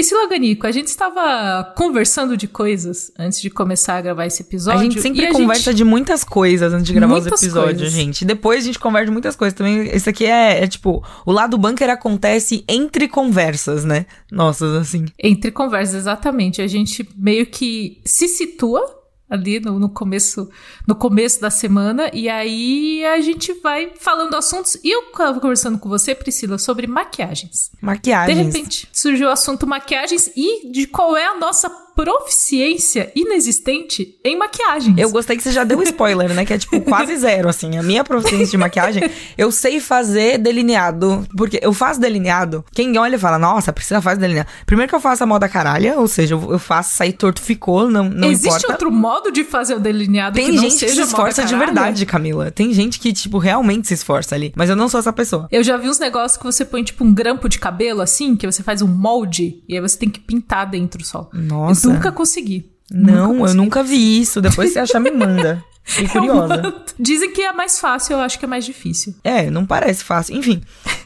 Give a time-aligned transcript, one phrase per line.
[0.00, 4.80] Priscila Ganico, a gente estava conversando de coisas antes de começar a gravar esse episódio.
[4.80, 5.76] A gente sempre conversa gente...
[5.76, 7.92] de muitas coisas antes de gravar muitas os episódios, coisas.
[7.92, 8.24] gente.
[8.24, 9.94] Depois a gente conversa de muitas coisas também.
[9.94, 14.06] Isso aqui é, é, tipo, o lado bunker acontece entre conversas, né?
[14.32, 15.04] Nossas, assim.
[15.22, 16.62] Entre conversas, exatamente.
[16.62, 18.99] A gente meio que se situa
[19.30, 20.50] ali no, no, começo
[20.86, 22.10] no começo da semana.
[22.12, 24.76] E aí a gente vai falando assuntos.
[24.82, 27.70] E eu estava conversando com você Priscila sobre maquiagens.
[27.80, 28.36] Maquiagens.
[28.36, 31.70] De repente surgiu o assunto maquiagens e de qual é a nossa
[32.02, 34.96] proficiência inexistente em maquiagens.
[34.96, 36.46] Eu gostei que você já deu spoiler, né?
[36.46, 37.76] Que é tipo quase zero, assim.
[37.76, 39.02] A minha proficiência de maquiagem,
[39.36, 41.26] eu sei fazer delineado.
[41.36, 42.64] Porque eu faço delineado.
[42.72, 44.48] Quem olha fala, nossa, precisa fazer delineado.
[44.64, 48.04] Primeiro que eu faço a moda caralha, ou seja, eu faço sair torto, ficou, não,
[48.08, 48.72] não Existe importa.
[48.72, 51.54] Outro modo de fazer o delineado Tem que não gente seja que se esforça de
[51.54, 52.50] verdade, Camila.
[52.50, 54.54] Tem gente que, tipo, realmente se esforça ali.
[54.56, 55.48] Mas eu não sou essa pessoa.
[55.50, 58.46] Eu já vi uns negócios que você põe, tipo, um grampo de cabelo, assim, que
[58.46, 61.28] você faz um molde, e aí você tem que pintar dentro só.
[61.32, 61.89] Nossa.
[61.94, 62.70] Nunca consegui.
[62.90, 64.40] Não, nunca eu nunca vi isso.
[64.40, 65.62] Depois você achar, me manda.
[65.82, 66.84] Fiquei curiosa.
[66.98, 69.14] Dizem que é mais fácil, eu acho que é mais difícil.
[69.24, 70.36] É, não parece fácil.
[70.36, 70.62] Enfim.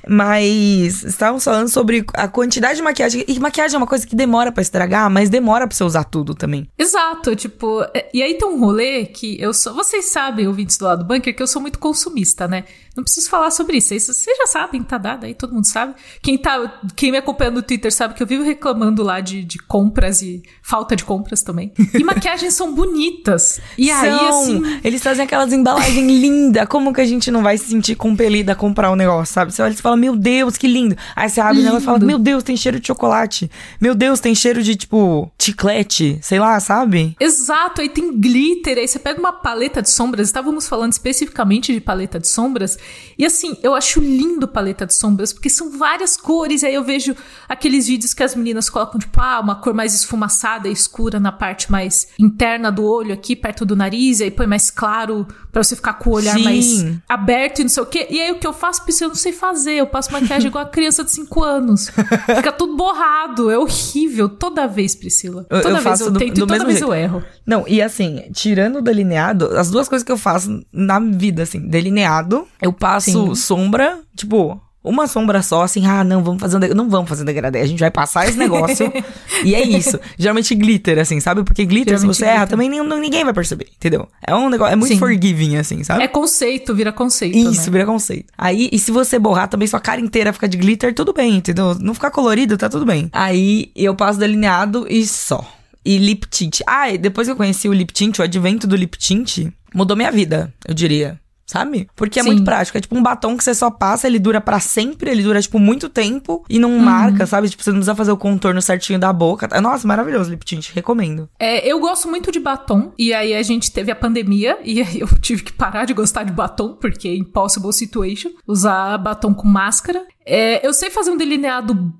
[0.06, 3.25] Mas estávamos falando sobre a quantidade de maquiagem.
[3.27, 6.34] E maquiagem é uma coisa que demora para estragar, mas demora pra você usar tudo
[6.34, 6.69] também.
[6.78, 7.83] Exato, tipo.
[7.95, 9.75] É, e aí tem um rolê que eu sou.
[9.75, 12.64] Vocês sabem, ouvintes do lado do bunker, que eu sou muito consumista, né?
[12.97, 13.89] Não preciso falar sobre isso.
[13.89, 15.95] Vocês já sabem, tá dado aí, todo mundo sabe.
[16.22, 19.58] Quem, tá, quem me acompanha no Twitter sabe que eu vivo reclamando lá de, de
[19.58, 21.72] compras e falta de compras também.
[21.92, 23.61] E maquiagens são bonitas.
[23.77, 24.00] E são.
[24.00, 24.73] aí, assim.
[24.83, 26.67] Eles trazem aquelas embalagens lindas.
[26.69, 29.53] Como que a gente não vai se sentir compelida a comprar o um negócio, sabe?
[29.53, 30.97] Você olha e fala, meu Deus, que lindo.
[31.14, 33.50] Aí você abre o negócio e fala, meu Deus, tem cheiro de chocolate.
[33.80, 36.19] Meu Deus, tem cheiro de, tipo, chiclete.
[36.22, 37.17] Sei lá, sabe?
[37.20, 38.78] Exato, aí tem glitter.
[38.78, 40.28] Aí você pega uma paleta de sombras.
[40.28, 42.78] Estávamos falando especificamente de paleta de sombras.
[43.19, 46.62] E assim, eu acho lindo paleta de sombras, porque são várias cores.
[46.62, 47.14] E aí eu vejo
[47.48, 51.33] aqueles vídeos que as meninas colocam, tipo, ah, uma cor mais esfumaçada e escura na
[51.33, 55.62] parte mais interna do olho, aqui perto do nariz, e aí põe mais claro para
[55.62, 56.44] você ficar com o olhar Sim.
[56.44, 58.06] mais aberto e não sei o quê.
[58.08, 59.73] E aí o que eu faço, porque eu não sei fazer.
[59.73, 61.90] Eu passo maquiagem igual a criança de 5 anos.
[62.36, 63.51] Fica tudo borrado.
[63.51, 64.29] É horrível.
[64.29, 65.45] Toda vez, Priscila.
[65.45, 66.92] Toda eu vez eu do, tento do e toda vez jeito.
[66.92, 67.24] eu erro.
[67.45, 71.61] Não, e assim, tirando o delineado, as duas coisas que eu faço na vida, assim,
[71.61, 73.34] delineado, eu passo Sim.
[73.34, 76.78] sombra, tipo, uma sombra só, assim, ah, não, vamos fazer um degradê.
[76.78, 78.92] Não vamos fazer um degradê, a gente vai passar esse negócio.
[79.42, 79.98] e é isso.
[80.18, 81.42] Geralmente glitter, assim, sabe?
[81.42, 82.36] Porque glitter, Geralmente se você glitter.
[82.36, 84.06] erra, também nem, ninguém vai perceber, entendeu?
[84.24, 84.98] É um negócio, é muito Sim.
[84.98, 86.05] forgiving, assim, sabe?
[86.05, 87.36] É conceito, vira conceito.
[87.36, 87.70] Isso, né?
[87.73, 88.27] vira conceito.
[88.36, 91.74] Aí, e se você borrar também sua cara inteira fica de glitter, tudo bem, entendeu?
[91.80, 93.08] Não ficar colorido, tá tudo bem.
[93.11, 95.50] Aí eu passo delineado e só.
[95.83, 96.61] E lip tint.
[96.67, 99.96] Ah, e depois que eu conheci o lip tint, o advento do lip tint, mudou
[99.96, 101.88] minha vida, eu diria sabe?
[101.94, 102.30] Porque é Sim.
[102.30, 102.78] muito prático.
[102.78, 105.58] É tipo um batom que você só passa, ele dura para sempre, ele dura, tipo,
[105.58, 106.80] muito tempo e não uhum.
[106.80, 107.48] marca, sabe?
[107.48, 109.48] Tipo, você não precisa fazer o contorno certinho da boca.
[109.60, 111.28] Nossa, maravilhoso, lip tint, recomendo.
[111.38, 115.00] É, eu gosto muito de batom, e aí a gente teve a pandemia, e aí
[115.00, 119.46] eu tive que parar de gostar de batom, porque é impossible situation, usar batom com
[119.46, 120.05] máscara.
[120.26, 121.92] É, eu sei fazer um delineado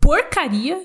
[0.00, 0.80] porcaria,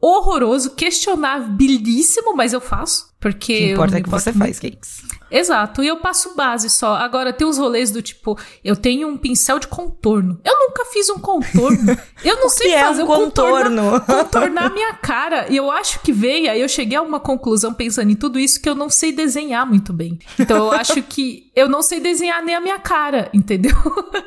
[0.00, 3.14] horroroso, questionabilíssimo, mas eu faço.
[3.18, 3.54] Porque.
[3.54, 5.02] O que importa é que você faz, Cakes.
[5.30, 6.94] Exato, e eu passo base só.
[6.94, 10.40] Agora, tem os rolês do tipo, eu tenho um pincel de contorno.
[10.44, 11.96] Eu nunca fiz um contorno.
[12.24, 14.00] Eu não sei fazer é um contorno.
[14.00, 15.46] Contornar a minha cara.
[15.48, 18.60] E eu acho que veio, aí eu cheguei a uma conclusão pensando em tudo isso
[18.60, 20.18] que eu não sei desenhar muito bem.
[20.38, 23.74] Então eu acho que eu não sei desenhar nem a minha cara, entendeu?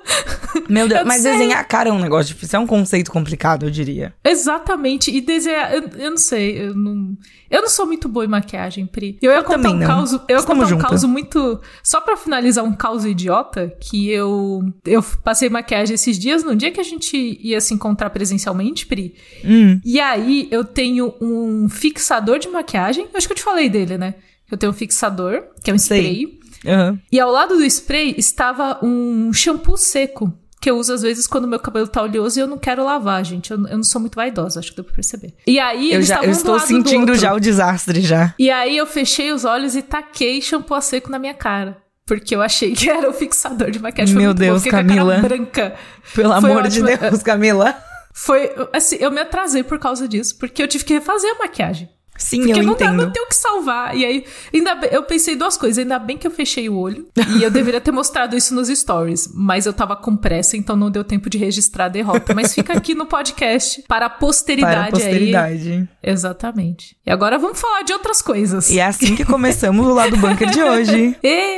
[0.67, 1.31] Meu Deus, eu mas sei.
[1.31, 4.13] desenhar a cara é um negócio difícil, é um conceito complicado, eu diria.
[4.23, 7.15] Exatamente, e desenhar, eu, eu não sei, eu não,
[7.49, 9.17] eu não sou muito boa em maquiagem, Pri.
[9.21, 12.63] Eu ia eu contar um caos, eu ia contar um caos muito, só para finalizar
[12.63, 17.17] um caos idiota, que eu eu passei maquiagem esses dias, no dia que a gente
[17.41, 19.15] ia se encontrar presencialmente, Pri.
[19.43, 19.79] Hum.
[19.83, 24.15] E aí eu tenho um fixador de maquiagem, acho que eu te falei dele, né?
[24.51, 26.39] Eu tenho um fixador, que é um spray.
[26.65, 26.99] Uhum.
[27.11, 30.33] E ao lado do spray estava um shampoo seco.
[30.61, 33.23] Que eu uso às vezes quando meu cabelo tá oleoso e eu não quero lavar,
[33.23, 33.51] gente.
[33.51, 35.33] Eu, eu não sou muito vaidosa, acho que deu pra perceber.
[35.47, 38.33] E aí, eu, já, eu estou sentindo já o desastre já.
[38.37, 41.77] E aí eu fechei os olhos e taquei shampoo a seco na minha cara.
[42.05, 44.15] Porque eu achei que era o fixador de maquiagem.
[44.15, 45.19] Meu Deus, bom, Camila.
[45.19, 45.75] branca.
[46.13, 46.87] Pelo Foi amor ótimo.
[46.87, 47.77] de Deus, Camila.
[48.13, 51.89] Foi, assim, eu me atrasei por causa disso, porque eu tive que refazer a maquiagem.
[52.19, 52.97] Sim, Porque eu não entendo.
[52.97, 53.95] Dá, não tem o que salvar.
[53.95, 55.77] E aí, ainda bem, eu pensei duas coisas.
[55.79, 57.07] Ainda bem que eu fechei o olho.
[57.39, 59.31] e eu deveria ter mostrado isso nos stories.
[59.33, 62.35] Mas eu tava com pressa, então não deu tempo de registrar a derrota.
[62.35, 64.75] Mas fica aqui no podcast para a posteridade.
[64.75, 65.71] Para a posteridade.
[65.71, 65.87] Aí.
[66.11, 66.97] Exatamente.
[67.05, 68.69] E agora vamos falar de outras coisas.
[68.69, 71.15] E é assim que começamos o lado bunker de hoje.
[71.23, 71.57] e...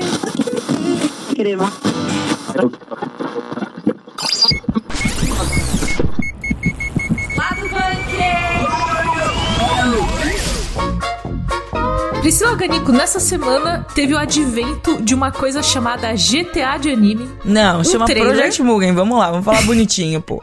[12.21, 17.27] Priscila Ganico, nessa semana teve o advento de uma coisa chamada GTA de anime.
[17.43, 18.35] Não, chama trailer.
[18.35, 18.93] Project Mugen.
[18.93, 20.41] Vamos lá, vamos falar bonitinho, pô.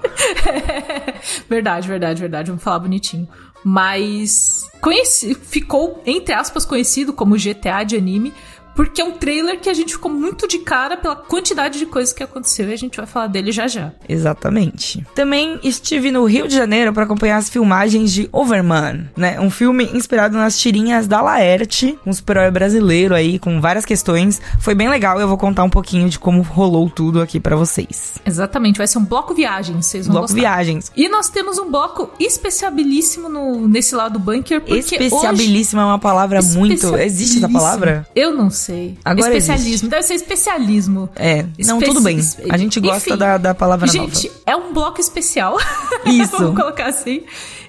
[1.48, 2.48] verdade, verdade, verdade.
[2.48, 3.28] Vamos falar bonitinho.
[3.62, 8.34] Mas conheci, ficou, entre aspas, conhecido como GTA de anime,
[8.78, 12.14] porque é um trailer que a gente ficou muito de cara pela quantidade de coisas
[12.14, 13.90] que aconteceu e a gente vai falar dele já já.
[14.08, 15.04] Exatamente.
[15.16, 19.40] Também estive no Rio de Janeiro para acompanhar as filmagens de Overman, né?
[19.40, 24.40] Um filme inspirado nas tirinhas da Laerte, um super-herói brasileiro aí com várias questões.
[24.60, 28.14] Foi bem legal, eu vou contar um pouquinho de como rolou tudo aqui para vocês.
[28.24, 30.40] Exatamente, vai ser um bloco viagem, vocês vão Bloco gostar.
[30.40, 30.92] Viagens.
[30.96, 35.98] E nós temos um bloco especiabilíssimo no, nesse lado do bunker, porque Especiabilíssima é uma
[35.98, 36.56] palavra hoje...
[36.56, 36.96] muito.
[36.96, 38.06] Existe essa palavra?
[38.14, 38.67] Eu não sei.
[39.04, 39.88] Agora especialismo, existe.
[39.88, 41.08] deve ser especialismo.
[41.16, 42.18] É, não, tudo bem.
[42.50, 44.40] A gente gosta Enfim, da, da palavra Gente, nova.
[44.46, 45.56] é um bloco especial.
[46.06, 46.32] Isso.
[46.32, 47.22] Vamos colocar assim.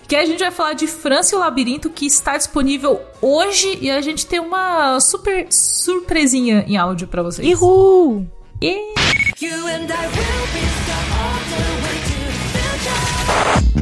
[0.08, 3.78] Que a gente vai falar de França e o Labirinto, que está disponível hoje.
[3.80, 7.48] E a gente tem uma super surpresinha em áudio pra vocês.
[7.60, 8.28] Uhul!
[8.62, 8.74] E...
[9.40, 11.40] You and I will be stuck all
[13.74, 13.79] the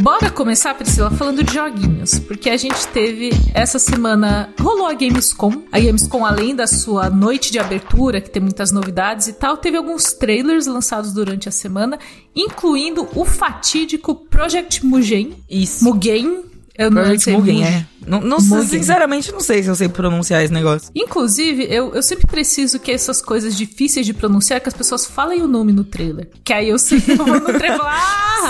[0.00, 2.20] Bora começar, Priscila, falando de joguinhos.
[2.20, 4.54] Porque a gente teve essa semana.
[4.60, 5.62] Rolou a Gamescom.
[5.72, 9.76] A Gamescom, além da sua noite de abertura, que tem muitas novidades e tal, teve
[9.76, 11.98] alguns trailers lançados durante a semana,
[12.34, 15.34] incluindo o fatídico Project Mugen.
[15.50, 15.84] Isso.
[15.84, 16.44] Mugen.
[16.76, 17.74] Eu não Project sei Mugen, Mugen.
[17.74, 17.86] é.
[18.08, 20.90] Não, não, sinceramente, não sei se eu sei pronunciar esse negócio.
[20.94, 25.42] Inclusive, eu, eu sempre preciso que essas coisas difíceis de pronunciar, que as pessoas falem
[25.42, 26.30] o nome no trailer.
[26.44, 28.48] Que aí eu sei que eu vou no trailer e falar, ah,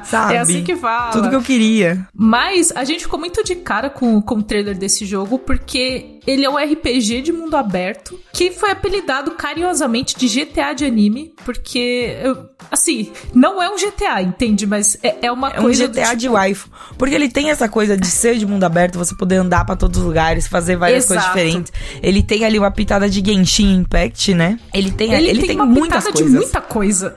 [0.02, 0.34] Sim, sabe?
[0.34, 1.12] É assim que fala.
[1.12, 2.06] Tudo que eu queria.
[2.14, 6.44] Mas a gente ficou muito de cara com, com o trailer desse jogo, porque ele
[6.44, 12.16] é um RPG de mundo aberto, que foi apelidado carinhosamente de GTA de anime, porque,
[12.70, 14.66] assim, não é um GTA, entende?
[14.66, 15.88] Mas é, é uma É um coisa...
[15.88, 16.68] do GTA tipo- de waifu.
[16.96, 19.98] Porque ele tem essa coisa de ser de mundo aberto, você poder andar pra todos
[19.98, 21.38] os lugares, fazer várias coisas Exato.
[21.38, 21.72] diferentes.
[22.02, 24.58] Ele tem ali uma pitada de Genshin Impact, né?
[24.72, 26.32] Ele tem, Ele, ele tem, tem uma muitas pitada coisas.
[26.32, 27.16] de muita coisa.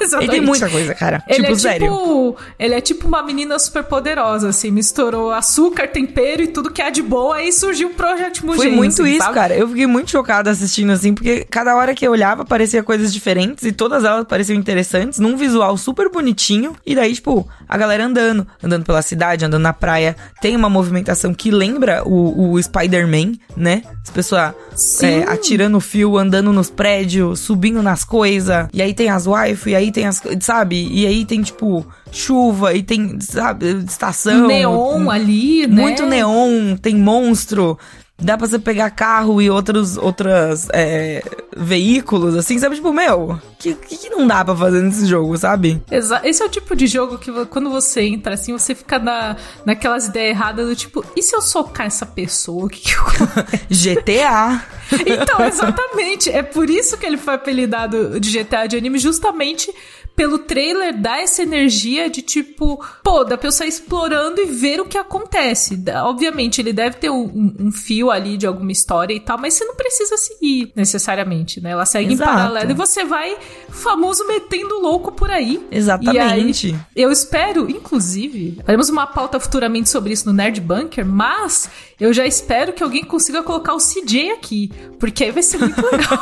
[0.00, 0.30] Ele Exatamente.
[0.30, 1.22] tem muita coisa, cara.
[1.28, 1.92] Ele tipo, é sério.
[1.92, 6.80] tipo, ele é tipo uma menina super poderosa, assim, misturou açúcar, tempero e tudo que
[6.80, 8.62] há de boa, aí surgiu o Project Mugen.
[8.62, 9.34] Foi muito assim, isso, sabe?
[9.34, 9.54] cara.
[9.54, 13.64] Eu fiquei muito chocada assistindo assim, porque cada hora que eu olhava parecia coisas diferentes
[13.64, 16.74] e todas elas pareciam interessantes, num visual super bonitinho.
[16.86, 20.16] E daí, tipo, a galera andando, andando pela cidade, andando na praia.
[20.40, 23.82] Tem uma movimentação que lembra o, o Spider-Man, né?
[24.02, 24.54] As pessoas
[25.02, 28.66] é, atirando fio, andando nos prédios, subindo nas coisas.
[28.72, 30.22] E aí tem as wife, e aí tem as.
[30.40, 30.88] Sabe?
[30.90, 34.46] E aí tem, tipo, chuva, e tem, sabe, estação.
[34.46, 35.82] Neon ali, né?
[35.82, 37.78] Muito neon, tem monstro.
[38.20, 41.22] Dá pra você pegar carro e outros outras, é,
[41.56, 42.76] veículos, assim, sabe?
[42.76, 45.82] Tipo, meu, o que, que, que não dá pra fazer nesse jogo, sabe?
[45.90, 50.06] Esse é o tipo de jogo que quando você entra assim, você fica na, naquelas
[50.06, 52.66] ideias erradas do tipo, e se eu socar essa pessoa?
[52.66, 53.94] O que, que eu...
[53.94, 54.62] GTA.
[55.06, 56.28] Então, exatamente.
[56.30, 59.72] É por isso que ele foi apelidado de GTA de anime, justamente
[60.20, 64.98] pelo trailer dar essa energia de tipo, pô, da pessoa explorando e ver o que
[64.98, 65.82] acontece.
[66.04, 69.64] Obviamente, ele deve ter um, um- fio ali de alguma história e tal, mas você
[69.64, 71.70] não precisa seguir necessariamente, né?
[71.70, 72.30] Ela segue Exato.
[72.30, 73.34] em paralelo e você vai,
[73.70, 75.66] famoso, metendo louco por aí.
[75.70, 76.66] Exatamente.
[76.74, 81.70] Aí, eu espero, inclusive, faremos uma pauta futuramente sobre isso no Nerd Bunker, mas
[82.00, 85.80] eu já espero que alguém consiga colocar o CJ aqui, porque aí vai ser muito
[85.84, 86.18] legal.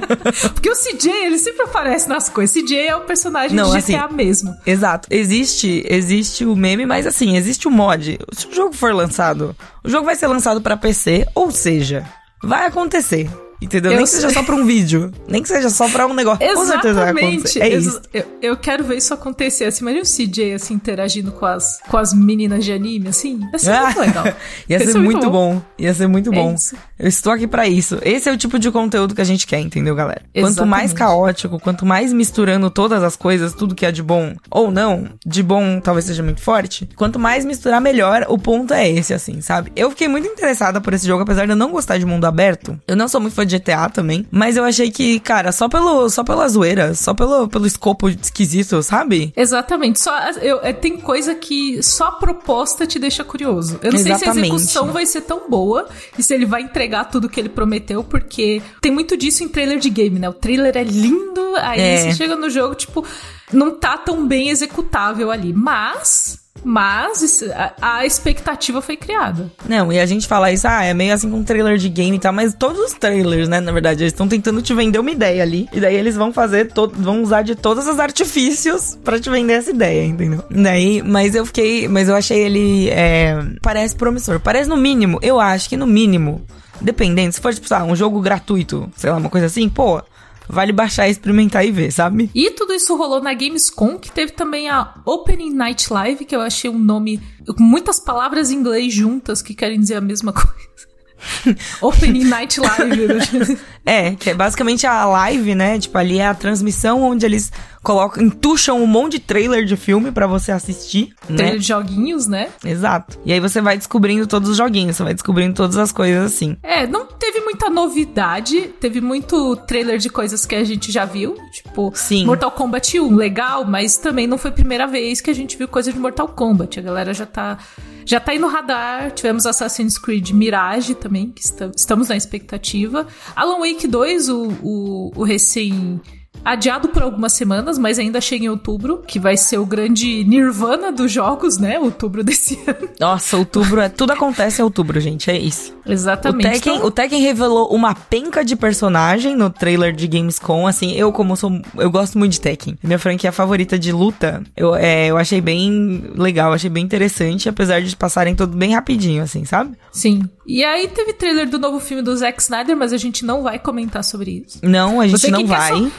[0.54, 2.54] porque o CJ, ele sempre aparece nas coisas.
[2.54, 4.56] CJ é o personagem Não, de GTA assim, mesmo.
[4.66, 5.06] Exato.
[5.10, 8.18] Existe, existe o meme, mas assim, existe o mod.
[8.32, 9.54] Se o jogo for lançado,
[9.84, 12.06] o jogo vai ser lançado pra PC, ou seja,
[12.42, 13.28] vai acontecer.
[13.60, 13.90] Entendeu?
[13.92, 15.10] Eu Nem que seja só pra um vídeo.
[15.26, 16.38] Nem que seja só pra um negócio.
[16.54, 17.34] Com certeza vai Exatamente.
[17.34, 17.60] acontecer.
[17.60, 18.00] É isso.
[18.14, 19.64] Eu, eu quero ver isso acontecer.
[19.64, 23.40] Assim, imagina o CJ assim, interagindo com as, com as meninas de anime, assim.
[23.52, 24.24] Ia ser muito legal.
[24.68, 25.60] Ia ser muito bom.
[25.78, 26.54] Ia ser muito É bom.
[26.54, 26.76] isso.
[26.98, 27.98] Eu estou aqui pra isso.
[28.02, 30.22] Esse é o tipo de conteúdo que a gente quer, entendeu, galera?
[30.34, 30.94] Quanto mais Exatamente.
[30.94, 35.42] caótico, quanto mais misturando todas as coisas, tudo que é de bom ou não, de
[35.42, 38.24] bom talvez seja muito forte, quanto mais misturar, melhor.
[38.28, 39.72] O ponto é esse, assim, sabe?
[39.76, 42.78] Eu fiquei muito interessada por esse jogo, apesar de eu não gostar de mundo aberto.
[42.86, 46.08] Eu não sou muito fã de GTA também, mas eu achei que, cara, só pelo
[46.08, 49.32] só pela zoeira, só pelo, pelo escopo esquisito, sabe?
[49.36, 49.98] Exatamente.
[50.00, 50.12] Só,
[50.42, 53.80] eu, é, tem coisa que só a proposta te deixa curioso.
[53.82, 54.54] Eu não sei se a Exatamente.
[54.54, 55.88] execução vai ser tão boa
[56.18, 59.78] e se ele vai entregar tudo que ele prometeu, porque tem muito disso em trailer
[59.78, 60.28] de game, né?
[60.28, 61.96] O trailer é lindo, aí É.
[62.02, 63.04] você chega no jogo, tipo,
[63.52, 65.52] não tá tão bem executável ali.
[65.52, 66.38] Mas.
[66.64, 67.42] Mas
[67.80, 69.50] a, expectativa foi criada.
[69.68, 72.16] Não, e a gente fala isso, ah, é meio assim com um trailer de game
[72.16, 75.10] e tal, mas todos os trailers, né, na verdade, eles estão tentando te vender uma
[75.10, 75.68] ideia ali.
[75.72, 79.70] E daí eles vão fazer, vão usar de todos os artifícios pra te vender essa
[79.70, 80.44] ideia, entendeu?
[80.50, 84.40] Daí, mas eu fiquei, mas eu achei ele, é, parece promissor.
[84.40, 86.44] Parece no mínimo, eu acho que no mínimo,
[86.80, 90.02] dependendo, se for, tipo, um jogo gratuito, sei lá, uma coisa assim, pô,
[90.48, 92.30] vale baixar, experimentar e ver, sabe?
[92.34, 96.40] E tudo isso rolou na Gamescom, que teve também a Opening Night Live, que eu
[96.40, 100.78] achei um nome com muitas palavras em inglês juntas que querem dizer a mesma coisa.
[101.82, 103.06] Opening Night Live.
[103.06, 103.58] né?
[103.84, 105.78] É, que é basicamente a live, né?
[105.78, 107.50] Tipo, ali é a transmissão onde eles
[107.88, 111.36] colocam, entucham um monte de trailer de filme pra você assistir, né?
[111.36, 112.50] Trailer de joguinhos, né?
[112.62, 113.18] Exato.
[113.24, 116.56] E aí você vai descobrindo todos os joguinhos, você vai descobrindo todas as coisas assim.
[116.62, 121.34] É, não teve muita novidade, teve muito trailer de coisas que a gente já viu,
[121.50, 122.26] tipo Sim.
[122.26, 125.66] Mortal Kombat 1, legal, mas também não foi a primeira vez que a gente viu
[125.66, 126.78] coisa de Mortal Kombat.
[126.78, 127.56] A galera já tá
[128.04, 129.10] já tá aí no radar.
[129.12, 133.06] Tivemos Assassin's Creed Mirage também, que esta- estamos na expectativa.
[133.36, 136.00] Alan Wake 2, o, o, o recém
[136.44, 140.90] adiado por algumas semanas, mas ainda chega em outubro, que vai ser o grande nirvana
[140.92, 141.78] dos jogos, né?
[141.78, 142.88] Outubro desse ano.
[142.98, 143.88] Nossa, outubro é.
[143.88, 145.30] Tudo acontece em outubro, gente.
[145.30, 145.74] É isso.
[145.86, 146.50] O Exatamente.
[146.54, 150.66] Tekken, Então- o Tekken revelou uma penca de personagem no trailer de Gamescom.
[150.66, 151.50] Assim, eu, como sou.
[151.76, 152.78] Eu gosto muito de Tekken.
[152.82, 154.42] Minha franquia favorita de luta.
[154.56, 159.22] Eu, é, eu achei bem legal, achei bem interessante, apesar de passarem tudo bem rapidinho,
[159.22, 159.76] assim, sabe?
[159.92, 160.22] Sim.
[160.46, 163.58] E aí teve trailer do novo filme do Zack Snyder, mas a gente não vai
[163.58, 164.58] comentar sobre isso.
[164.62, 165.72] Não, a gente Você não vai.
[165.72, 165.90] só-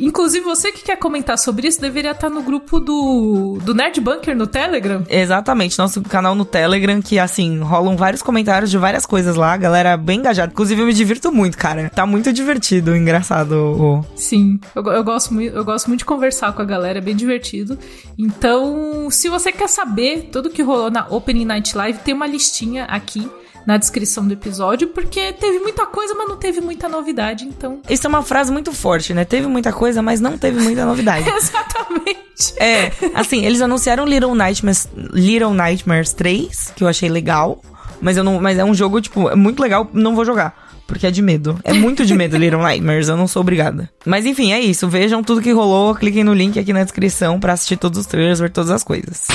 [0.00, 4.36] Inclusive, você que quer comentar sobre isso, deveria estar no grupo do, do Nerd Bunker
[4.36, 5.02] no Telegram.
[5.08, 9.56] Exatamente, nosso canal no Telegram, que assim, rolam vários comentários de várias coisas lá, a
[9.56, 10.52] galera bem engajada.
[10.52, 11.90] Inclusive, eu me divirto muito, cara.
[11.90, 13.52] Tá muito divertido, engraçado.
[13.52, 17.02] o- Sim, eu, eu gosto muito, eu gosto muito de conversar com a galera, é
[17.02, 17.78] bem divertido.
[18.18, 22.84] Então, se você quer saber tudo que rolou na Opening Night Live, tem uma listinha
[22.84, 23.28] aqui
[23.68, 27.80] na descrição do episódio, porque teve muita coisa, mas não teve muita novidade, então.
[27.86, 29.26] Isso é uma frase muito forte, né?
[29.26, 31.28] Teve muita coisa, mas não teve muita novidade.
[31.28, 32.54] Exatamente.
[32.56, 37.60] É, assim, eles anunciaram Little Nightmares, Little Nightmares 3, que eu achei legal,
[38.00, 40.66] mas eu não, mas é um jogo tipo, é muito legal, não vou jogar.
[40.86, 41.60] Porque é de medo.
[41.62, 43.90] É muito de medo Little Nightmares, eu não sou obrigada.
[44.06, 44.88] Mas enfim, é isso.
[44.88, 48.40] Vejam tudo que rolou, cliquem no link aqui na descrição pra assistir todos os trailers,
[48.40, 49.26] ver todas as coisas.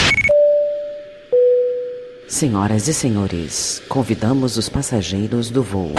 [2.33, 5.93] Senhoras e senhores, convidamos os passageiros do voo.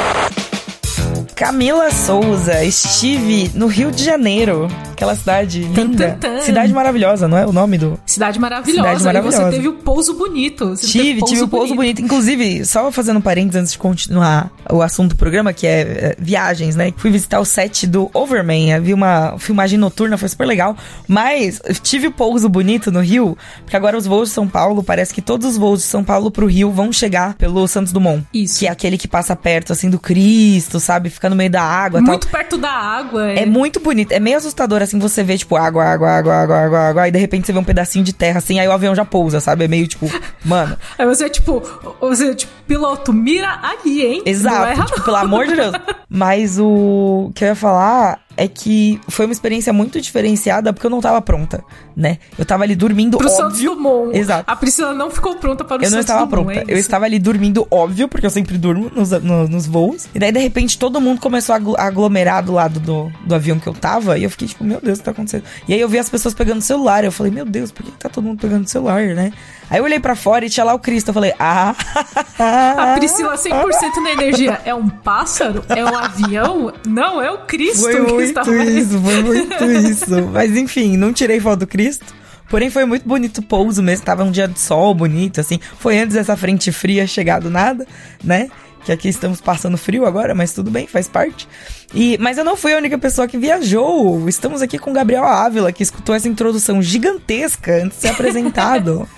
[1.37, 4.69] Camila Souza, estive no Rio de Janeiro.
[4.93, 6.17] Aquela cidade linda.
[6.21, 6.41] tan, tan.
[6.43, 7.99] Cidade maravilhosa, não é o nome do.
[8.07, 8.81] Cidade maravilhosa.
[8.83, 9.45] Cidade E maravilhosa.
[9.47, 10.69] você teve o pouso bonito.
[10.77, 12.01] Você Tive, tive o pouso bonito.
[12.01, 16.17] Inclusive, só fazendo um parênteses antes de continuar o assunto do programa, que é, é,
[16.17, 16.93] viagens, né?
[16.97, 20.77] Fui visitar o set do Overman, vi uma filmagem noturna, foi super legal.
[21.09, 25.13] Mas tive o pouso bonito no Rio, porque agora os voos de São Paulo, parece
[25.13, 28.25] que todos os voos de São Paulo pro Rio vão chegar pelo Santos Dumont.
[28.33, 28.61] Isso.
[28.61, 31.11] Que é aquele que passa perto, assim, do Cristo, sabe?
[31.11, 32.13] Fica no meio da água e tal.
[32.13, 33.31] Muito perto da água.
[33.33, 34.13] É muito bonito.
[34.13, 37.19] É meio assustador, assim, você vê, tipo, água, água, água, água, água, água, e de
[37.19, 39.65] repente você vê um pedacinho de terra, assim, aí o avião já pousa, sabe?
[39.65, 40.11] É meio, tipo,
[40.45, 40.77] mano...
[40.99, 41.63] Aí você, tipo,
[42.01, 44.23] você, tipo, piloto, mira ali, hein?
[44.25, 45.75] Não Exato, erra, tipo, pelo amor de Deus.
[46.09, 50.91] Mas o que eu ia falar é que foi uma experiência muito diferenciada porque eu
[50.91, 51.65] não tava pronta,
[51.97, 52.19] né?
[52.39, 53.75] Eu tava ali dormindo, Pro Santos óbvio.
[53.77, 54.17] Dumont.
[54.19, 54.45] Exato.
[54.51, 56.71] A Priscila não ficou pronta para o Eu não Santos estava Dumont, pronta.
[56.71, 60.07] é eu estava ali dormindo, óbvio, porque eu sempre durmo nos, no- nos voos.
[60.15, 63.67] E daí, de repente, todo mundo começou a aglomerar do lado do, do avião que
[63.67, 64.19] eu tava.
[64.19, 65.45] E eu fiquei tipo, meu Deus, o que tá acontecendo?
[65.69, 67.05] E aí eu vi as pessoas pegando celular.
[67.05, 69.33] Eu falei, meu Deus, por que que tá todo mundo pegando celular, né?
[69.71, 71.09] Aí eu olhei pra fora e tinha lá o Cristo.
[71.09, 71.75] Eu falei, ah.
[72.39, 74.61] A Priscila 100% na energia.
[74.65, 75.65] É um pássaro?
[75.69, 76.73] É um avião?
[76.87, 80.23] Não, é o Cristo Foi muito estava isso, foi muito isso.
[80.33, 82.05] Mas enfim, não tirei foto do Cristo.
[82.49, 84.05] Porém, foi muito bonito o pouso mesmo.
[84.05, 85.59] Tava um dia de sol bonito, assim.
[85.79, 87.87] Foi antes dessa frente fria chegar do nada,
[88.23, 88.49] né?
[88.85, 91.49] Que aqui estamos passando frio agora, mas tudo bem, faz parte.
[91.95, 94.29] E, mas eu não fui a única pessoa que viajou.
[94.29, 99.09] Estamos aqui com Gabriel Ávila, que escutou essa introdução gigantesca antes de ser apresentado.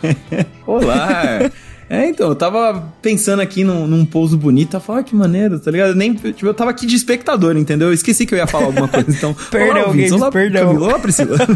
[0.66, 1.50] Olá!
[1.88, 5.58] É, então, eu tava pensando aqui num, num pouso bonito, eu falei, ah, que maneiro,
[5.58, 5.90] tá ligado?
[5.90, 7.88] Eu Nem, tipo, eu tava aqui de espectador, entendeu?
[7.88, 9.34] Eu esqueci que eu ia falar alguma coisa, então...
[9.50, 10.66] Perdão, olá, Games, olá, perdão.
[10.66, 11.36] Camila, olá, Priscila.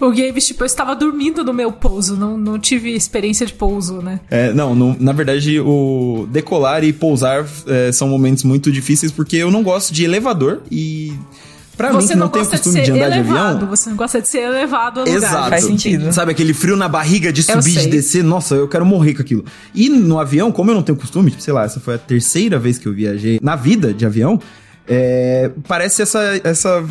[0.00, 2.16] O Games, tipo, eu estava dormindo no meu pouso.
[2.16, 4.20] Não, não tive experiência de pouso, né?
[4.30, 9.36] É, não, não, na verdade, o decolar e pousar é, são momentos muito difíceis, porque
[9.36, 11.12] eu não gosto de elevador e...
[11.78, 13.54] Pra mim, Você que não, não, de costume ser de, andar de elevado.
[13.54, 13.68] avião...
[13.70, 15.16] Você não gosta de ser elevado a lugar.
[15.16, 15.48] Exato.
[15.48, 16.12] Faz sentido.
[16.12, 18.24] Sabe aquele frio na barriga de subir, de descer?
[18.24, 19.44] Nossa, eu quero morrer com aquilo.
[19.72, 22.58] E no avião, como eu não tenho costume, tipo, sei lá, essa foi a terceira
[22.58, 24.40] vez que eu viajei na vida de avião,
[24.88, 26.84] é, parece essa, essa,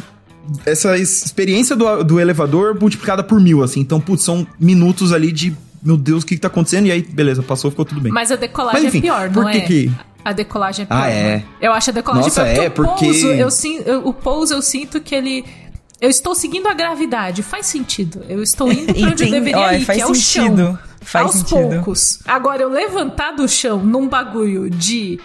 [0.65, 3.81] essa experiência do, do elevador multiplicada por mil, assim.
[3.81, 5.53] Então, putz, são minutos ali de
[5.83, 6.87] meu Deus, o que que tá acontecendo?
[6.87, 8.11] E aí, beleza, passou, ficou tudo bem.
[8.11, 9.61] Mas a decolagem Mas, enfim, é pior, por não que é?
[9.61, 9.91] que-
[10.27, 10.97] A decolagem é pior.
[11.03, 11.43] Ah, é?
[11.61, 12.63] Eu acho a decolagem Nossa, pior.
[12.63, 13.49] é, o porque- pouso, eu,
[13.85, 15.45] eu- o pouso eu sinto que ele...
[16.01, 18.21] Eu estou seguindo a gravidade, faz sentido.
[18.27, 20.57] Eu estou indo pra onde eu deveria Olha, ir, faz que é o sentido.
[20.57, 20.79] chão.
[21.01, 21.69] Faz aos sentido.
[21.69, 22.19] poucos.
[22.25, 25.17] Agora, eu levantar do chão num bagulho de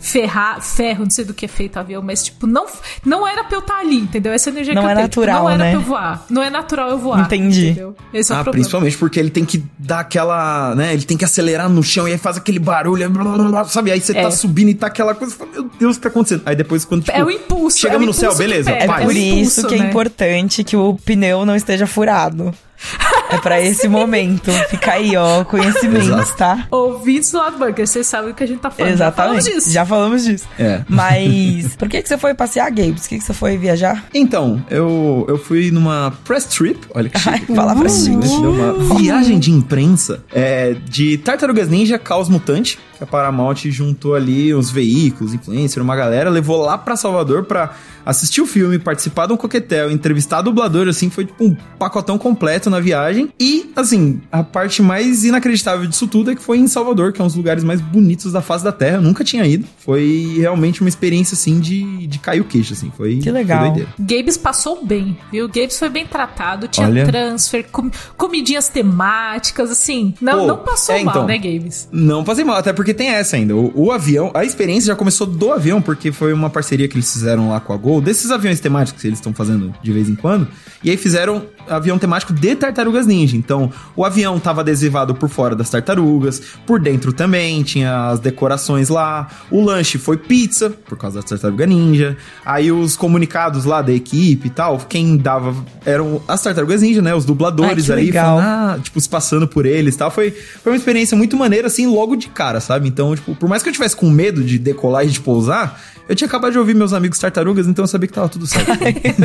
[0.00, 2.66] ferrar, ferro, não sei do que é feito o avião, mas tipo, não,
[3.04, 4.32] não era pra eu estar ali, entendeu?
[4.32, 5.70] Essa energia Não que eu é tenho, natural, tipo, não era né?
[5.70, 6.26] pra eu voar.
[6.30, 7.20] Não é natural eu voar.
[7.20, 7.66] Entendi.
[7.68, 7.96] Entendeu?
[8.12, 8.52] Esse é o Ah, problema.
[8.62, 10.92] principalmente porque ele tem que dar aquela, né?
[10.94, 13.90] Ele tem que acelerar no chão e aí faz aquele barulho, blá, blá, blá, sabe?
[13.90, 14.22] Aí você É.
[14.22, 16.42] tá subindo e tá aquela coisa, fala, meu Deus, o que tá acontecendo?
[16.46, 17.78] Aí depois quando tipo, É o impulso.
[17.78, 19.04] chegamos é o no céu, impulso beleza, É paz.
[19.04, 19.88] por o impulso, isso que é né?
[19.88, 22.54] importante que o pneu não esteja furado.
[23.30, 24.50] É pra esse momento.
[24.70, 26.36] Fica aí, ó, conhecimentos, Exato.
[26.36, 26.66] tá?
[26.70, 28.88] Ouvintes do lado bunker, vocês sabem o que a gente tá falando.
[28.90, 29.16] Já Exatamente.
[29.16, 29.72] falamos disso.
[29.72, 30.48] Já falamos disso.
[30.58, 30.82] É.
[30.88, 33.02] Mas por que, que você foi passear, Gabes?
[33.02, 34.04] Por que, que você foi viajar?
[34.14, 37.54] Então, eu, eu fui numa press trip, olha que Ai, chique.
[37.54, 38.28] fala pra gente.
[38.28, 44.14] Deu uma viagem de imprensa é, de Tartarugas Ninja Caos Mutante, que a Paramount juntou
[44.14, 47.74] ali os veículos, influencer, uma galera, levou lá pra Salvador pra
[48.04, 52.70] assistir o filme, participar de um coquetel, entrevistar dublador, assim, foi tipo um pacotão completo
[52.70, 53.28] na viagem.
[53.38, 57.24] E, assim, a parte mais inacreditável disso tudo é que foi em Salvador, que é
[57.24, 58.98] um dos lugares mais bonitos da face da Terra.
[58.98, 59.66] Eu nunca tinha ido.
[59.78, 62.92] Foi realmente uma experiência, assim, de, de cair o queixo, assim.
[62.96, 63.58] Foi, Que legal.
[63.58, 63.90] Foi doideira.
[63.98, 65.48] Gabes passou bem, viu?
[65.48, 67.04] Gabes foi bem tratado, tinha Olha.
[67.06, 70.14] transfer, com- comidinhas temáticas, assim.
[70.20, 71.26] Não, Pô, não passou é, mal, então.
[71.26, 71.88] né, Gabes?
[71.90, 73.54] Não passei mal, até porque tem essa ainda.
[73.54, 77.12] O, o avião, a experiência já começou do avião, porque foi uma parceria que eles
[77.12, 80.14] fizeram lá com a Gol, desses aviões temáticos que eles estão fazendo de vez em
[80.14, 80.48] quando.
[80.82, 83.36] E aí fizeram avião temático de tartarugas ninja.
[83.36, 88.88] Então, o avião tava adesivado por fora das tartarugas, por dentro também, tinha as decorações
[88.88, 89.28] lá.
[89.50, 92.16] O lanche foi pizza, por causa das tartarugas ninja.
[92.44, 95.54] Aí os comunicados lá da equipe e tal, quem dava
[95.84, 97.14] eram as tartarugas ninja, né?
[97.14, 100.10] Os dubladores Ai, ali, falando, ah, tipo, se passando por eles e tal.
[100.10, 102.88] Foi, foi uma experiência muito maneira, assim, logo de cara, sabe?
[102.88, 106.14] Então, tipo, por mais que eu tivesse com medo de decolar e de pousar, eu
[106.14, 108.70] tinha acabado de ouvir meus amigos tartarugas, então eu sabia que tava tudo certo.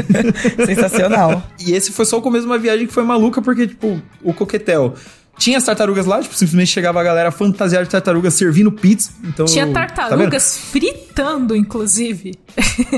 [0.66, 1.44] Sensacional.
[1.60, 4.34] e esse foi só o começo de uma viagem que foi maluca, porque, tipo, o
[4.34, 4.96] coquetel.
[5.38, 9.12] Tinha as tartarugas lá, tipo, simplesmente chegava a galera fantasiada de tartarugas servindo pizza.
[9.24, 12.36] Então, Tinha tá tartarugas fritando, inclusive.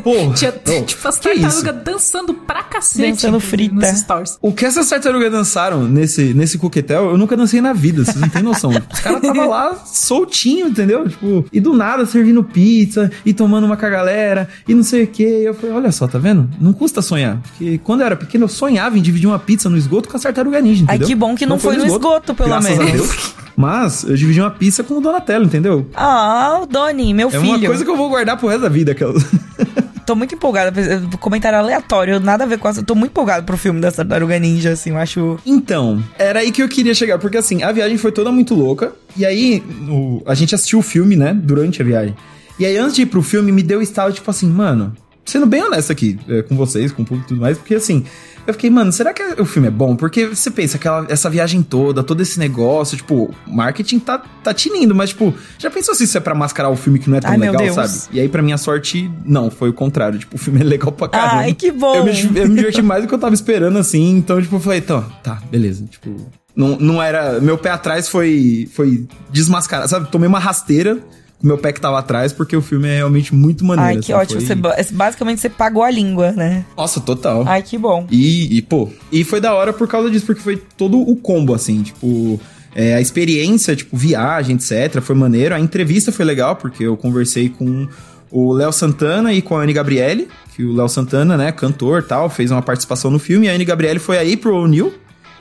[0.03, 3.11] Porra, Tinha, não, tipo, as tartarugas dançando pra cacete.
[3.11, 3.75] Dançando frita.
[3.75, 4.37] Nos stories.
[4.41, 8.29] O que essas tartarugas dançaram nesse, nesse coquetel, eu nunca dancei na vida, vocês não
[8.29, 8.71] têm noção.
[8.91, 11.07] Os caras tava lá soltinho, entendeu?
[11.07, 15.03] Tipo, e do nada servindo pizza e tomando uma com a galera e não sei
[15.03, 15.23] o que.
[15.23, 16.49] Eu falei, olha só, tá vendo?
[16.59, 17.41] Não custa sonhar.
[17.41, 20.23] Porque quando eu era pequeno, eu sonhava em dividir uma pizza no esgoto com as
[20.23, 21.07] tartarugas ninja, Ai, entendeu?
[21.07, 22.89] que bom que não foi no esgoto, pelo graças menos.
[22.91, 23.35] A Deus.
[23.55, 25.87] Mas eu dividi uma pizza com o Donatello, entendeu?
[25.93, 27.43] Ah, o Doni, meu É filho.
[27.43, 28.93] uma coisa que eu vou guardar pro resto da vida.
[28.93, 29.13] Aquela...
[30.05, 30.73] Tô muito empolgada.
[31.19, 32.83] Comentário aleatório, nada a ver com essa.
[32.83, 35.37] Tô muito empolgada pro filme da Tartaruga Ninja, assim, eu acho.
[35.45, 38.91] Então, era aí que eu queria chegar, porque assim, a viagem foi toda muito louca.
[39.15, 42.15] E aí, o- a gente assistiu o filme, né, durante a viagem.
[42.59, 45.63] E aí, antes de ir pro filme, me deu estalo, tipo assim, mano, sendo bem
[45.63, 48.03] honesto aqui é, com vocês, com o público e tudo mais, porque assim,
[48.45, 49.95] eu fiquei, mano, será que o filme é bom?
[49.95, 54.93] Porque você pensa, aquela, essa viagem toda, todo esse negócio, tipo, marketing tá, tá tinindo,
[54.93, 57.31] mas, tipo, já pensou se isso é pra mascarar o filme que não é tão
[57.31, 57.93] Ai, legal, sabe?
[58.11, 60.19] E aí, pra minha sorte, não, foi o contrário.
[60.19, 61.41] Tipo, o filme é legal pra caramba.
[61.43, 61.95] Ai, que bom.
[61.95, 64.17] Eu me, eu me diverti mais do que eu tava esperando, assim.
[64.17, 65.85] Então, tipo, eu falei, então, tá, beleza.
[65.85, 66.15] Tipo,
[66.55, 67.39] não, não era.
[67.39, 70.11] Meu pé atrás foi, foi desmascarado, sabe?
[70.11, 70.99] Tomei uma rasteira
[71.43, 73.97] meu pé que tava atrás, porque o filme é realmente muito maneiro.
[73.97, 74.39] Ai, que ótimo.
[74.39, 76.63] foi- Você, ba- basicamente você pagou a língua, né?
[76.77, 77.43] Nossa, total.
[77.47, 78.07] Ai, que bom.
[78.09, 81.53] E, e, pô, e foi da hora por causa disso, porque foi todo o combo,
[81.53, 82.39] assim, tipo.
[82.75, 85.53] é, a experiência, tipo, viagem, etc., foi maneiro.
[85.53, 87.87] A entrevista foi legal, porque eu conversei com
[88.31, 92.29] o Léo Santana e com a Anne Gabriele, que o Léo Santana, né, cantor tal,
[92.31, 94.91] fez uma participação no filme, e a Anne Gabriele foi aí pro O'Neill,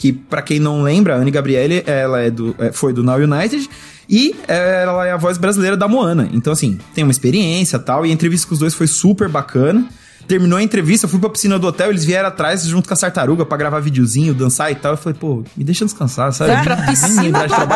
[0.02, 3.18] que pra quem não lembra, a Anne Gabriele, ela é do, é, foi do Now
[3.18, 3.70] United,
[4.10, 6.28] e é, ela é a voz brasileira da Moana.
[6.32, 9.88] Então, assim, tem uma experiência tal, e a entrevista com os dois foi super bacana.
[10.26, 12.96] Terminou a entrevista, eu fui pra piscina do hotel, eles vieram atrás junto com a
[12.96, 14.92] tartaruga pra gravar videozinho, dançar e tal.
[14.92, 16.54] Eu falei, pô, me deixa descansar, sabe?
[16.54, 17.68] Foi pra piscina do hotel.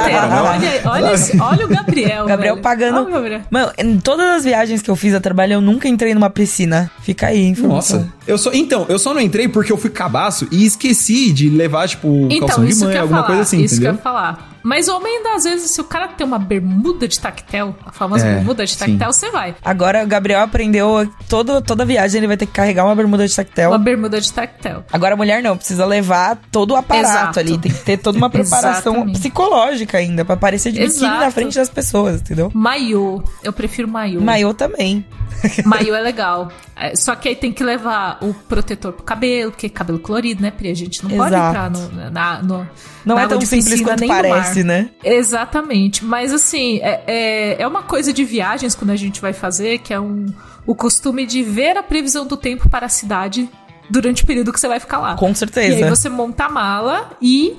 [0.45, 2.27] Olha, olha, esse- olha o Gabriel.
[2.29, 2.63] Gabriel velho.
[2.63, 2.99] pagando.
[3.03, 3.41] Olha Gabriel.
[3.51, 6.91] Mano, em todas as viagens que eu fiz a trabalho, eu nunca entrei numa piscina.
[7.03, 8.01] Fica aí, informação.
[8.01, 11.49] Nossa, eu só, então, eu só não entrei porque eu fui cabaço e esqueci de
[11.51, 13.27] levar, tipo, Então, calção de isso mãe, alguma falar.
[13.27, 13.99] coisa assim, isso que eu entendeu?
[13.99, 14.56] ia falar.
[14.67, 18.35] Mas homem, às vezes, se o cara tem uma bermuda de tactel, a famosa É,
[18.35, 18.79] bermuda de sim.
[18.79, 19.55] tactel, você vai.
[19.65, 23.37] Agora o Gabriel aprendeu todo, toda viagem ele vai ter que carregar uma bermuda de
[23.37, 23.71] tactel.
[23.71, 24.85] Uma bermuda de tactel.
[24.93, 27.39] Agora a mulher não, precisa levar todo o aparato Exato.
[27.39, 27.59] ali.
[27.59, 31.21] Tem que ter toda uma preparação psicológica ainda, pra parecer de biquíni Exato.
[31.21, 32.51] na frente das pessoas, entendeu?
[32.53, 33.23] Maiô.
[33.45, 34.21] Eu prefiro maiô.
[34.21, 35.07] Maiô também.
[35.65, 36.49] Maiô é legal.
[36.75, 40.43] É, só que aí tem que levar o protetor pro cabelo, porque é cabelo colorido,
[40.43, 40.71] né, Pri?
[40.71, 41.49] A gente não pode Exato.
[41.49, 42.69] entrar no, na, no,
[43.05, 44.91] Não na é tão simples quanto parece, né?
[45.05, 46.05] Exatamente.
[46.05, 49.93] Mas assim, é, é, é uma coisa de viagens quando a gente vai fazer, que
[49.93, 50.27] é um,
[50.67, 53.49] o costume de ver a previsão do tempo para a cidade
[53.89, 55.15] durante o período que você vai ficar lá.
[55.17, 55.79] Com certeza.
[55.79, 57.57] E aí você monta a mala e.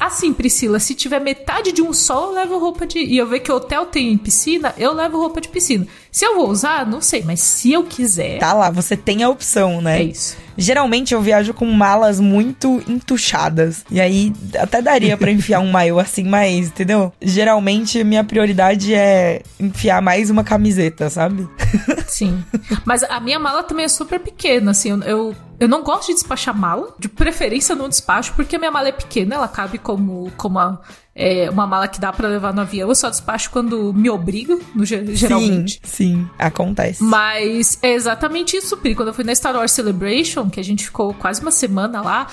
[0.00, 2.98] Assim, Priscila, se tiver metade de um sol, eu levo roupa de.
[2.98, 5.86] E eu ver que o hotel tem piscina, eu levo roupa de piscina.
[6.10, 8.38] Se eu vou usar, não sei, mas se eu quiser.
[8.38, 10.00] Tá lá, você tem a opção, né?
[10.00, 10.36] É isso.
[10.56, 13.84] Geralmente eu viajo com malas muito entuchadas.
[13.88, 17.12] E aí até daria pra enfiar um maiô assim, mas, entendeu?
[17.22, 21.48] Geralmente minha prioridade é enfiar mais uma camiseta, sabe?
[22.08, 22.42] Sim.
[22.84, 24.90] Mas a minha mala também é super pequena, assim.
[24.90, 26.94] Eu, eu, eu não gosto de despachar mala.
[26.98, 30.80] De preferência, não despacho, porque a minha mala é pequena, ela cabe como, como a,
[31.14, 32.88] é, uma mala que dá pra levar no avião.
[32.88, 35.80] Eu só despacho quando me obrigo, no, ge- geralmente.
[35.84, 37.02] Sim, sim, acontece.
[37.02, 38.94] Mas é exatamente isso, Pri.
[38.94, 42.26] Quando eu fui na Star Wars Celebration, que a gente ficou quase uma semana lá,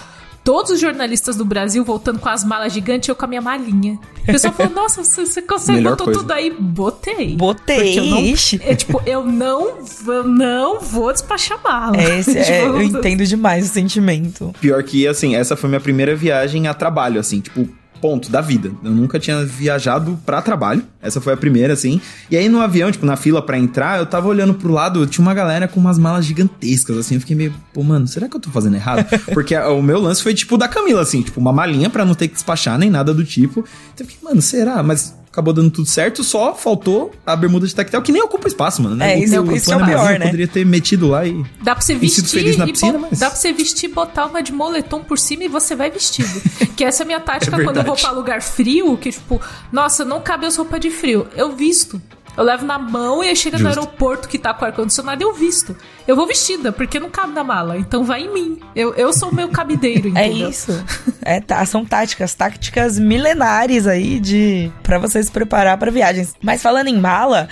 [0.46, 4.00] todos os jornalistas do Brasil voltando com as malas gigantes, eu com a minha malinha.
[4.22, 6.20] O pessoal falou, nossa, você, você consegue Melhor botar coisa.
[6.20, 6.56] tudo aí?
[6.58, 7.36] Botei.
[7.36, 8.62] Botei, eu não, ixi.
[8.64, 11.98] é, tipo, eu não, eu não vou despachar mala.
[11.98, 14.54] É, esse, é, Tipo, eu entendo demais o sentimento.
[14.62, 17.68] Pior que, assim, essa foi minha primeira viagem a trabalho, assim, tipo,
[18.06, 18.72] ponto da vida.
[18.84, 20.84] Eu nunca tinha viajado pra trabalho.
[21.02, 22.00] Essa foi a primeira, assim.
[22.30, 25.26] E aí no avião, tipo, na fila pra entrar, eu tava olhando pro lado, tinha
[25.26, 27.16] uma galera com umas malas gigantescas, assim.
[27.16, 29.08] Eu fiquei meio, pô, mano, será que eu tô fazendo errado?
[29.34, 32.28] Porque o meu lance foi tipo da Camila, assim, tipo, uma malinha pra não ter
[32.28, 33.66] que despachar nem nada do tipo.
[33.96, 34.84] Então eu fiquei, mano, será?
[34.84, 35.16] Mas.
[35.36, 38.96] Acabou dando tudo certo, só faltou a bermuda de tactel, que nem ocupa espaço, mano.
[38.96, 39.16] Né?
[39.16, 40.26] É, isso- O- isso é o pior, né?
[40.28, 41.44] Poderia ter metido lá e.
[41.62, 44.54] Dá pra você vestir feliz na piscina, mas- dá pra você vestir botar uma de
[44.54, 46.42] moletom por cima e você vai vestido.
[46.78, 49.42] que essa é a minha tática É quando eu vou pra lugar frio, que tipo,
[49.74, 51.28] nossa, não cabe as roupas de frio.
[51.36, 52.02] Eu visto.
[52.38, 53.80] Eu levo na mão e aí chega no Justo.
[53.80, 55.76] aeroporto que tá com ar-condicionado eu visto.
[56.08, 57.78] Eu vou vestida, porque não cabe na mala.
[57.78, 58.60] Então vai em mim.
[58.76, 60.50] Eu, eu sou o meu cabideiro, É entendeu?
[60.50, 60.86] isso.
[61.22, 66.36] É, tá, são táticas, táticas milenares aí de para você se preparar para viagens.
[66.42, 67.48] Mas falando em mala,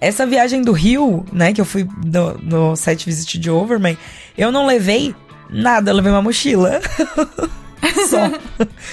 [0.00, 3.96] essa viagem do Rio, né, que eu fui no, no site Visit de Overman,
[4.36, 5.14] eu não levei
[5.48, 6.80] nada, eu levei uma mochila.
[8.08, 8.30] Só.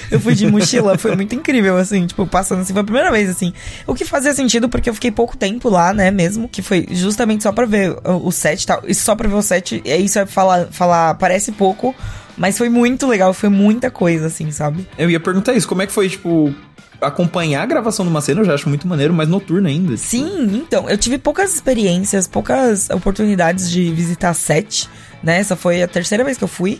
[0.10, 3.30] Eu fui de mochila, foi muito incrível, assim, tipo, passando assim, foi a primeira vez,
[3.30, 3.54] assim.
[3.88, 7.44] O que fazia sentido, porque eu fiquei pouco tempo lá, né, mesmo, que foi justamente
[7.44, 8.82] só pra ver o, set e tal.
[8.88, 11.96] E só pra ver o set, é isso é falar, falar, parece pouco,
[12.38, 14.88] mas foi muito legal, foi muita coisa, assim, sabe?
[14.98, 16.54] Eu ia perguntar isso, como é que foi, tipo,
[17.02, 19.98] acompanhar a gravação de uma cena, eu já acho muito maneiro, mas noturna ainda.
[19.98, 24.88] Sim, então, eu tive poucas experiências, poucas oportunidades de visitar set,
[25.24, 25.40] né?
[25.40, 26.80] Essa foi a terceira vez que eu fui.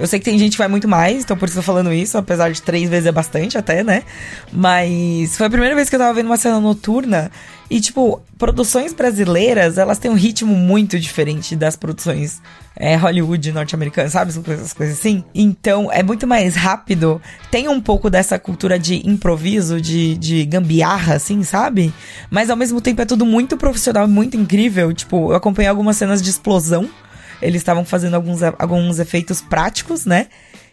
[0.00, 1.92] Eu sei que tem gente que vai muito mais, então por isso eu tô falando
[1.92, 4.02] isso, apesar de três vezes é bastante até, né?
[4.50, 7.30] Mas foi a primeira vez que eu tava vendo uma cena noturna
[7.70, 12.42] e, tipo, produções brasileiras, elas têm um ritmo muito diferente das produções
[12.74, 14.32] é, Hollywood norte-americanas, sabe?
[14.32, 15.22] Coisas, coisas assim.
[15.32, 17.22] Então, é muito mais rápido.
[17.48, 21.94] Tem um pouco dessa cultura de improviso, de, de gambiarra, assim, sabe?
[22.28, 24.92] Mas ao mesmo tempo é tudo muito profissional, muito incrível.
[24.92, 26.90] Tipo, eu acompanhei algumas cenas de explosão.
[27.42, 30.26] Eles estavam fazendo alguns, alguns efeitos práticos, né?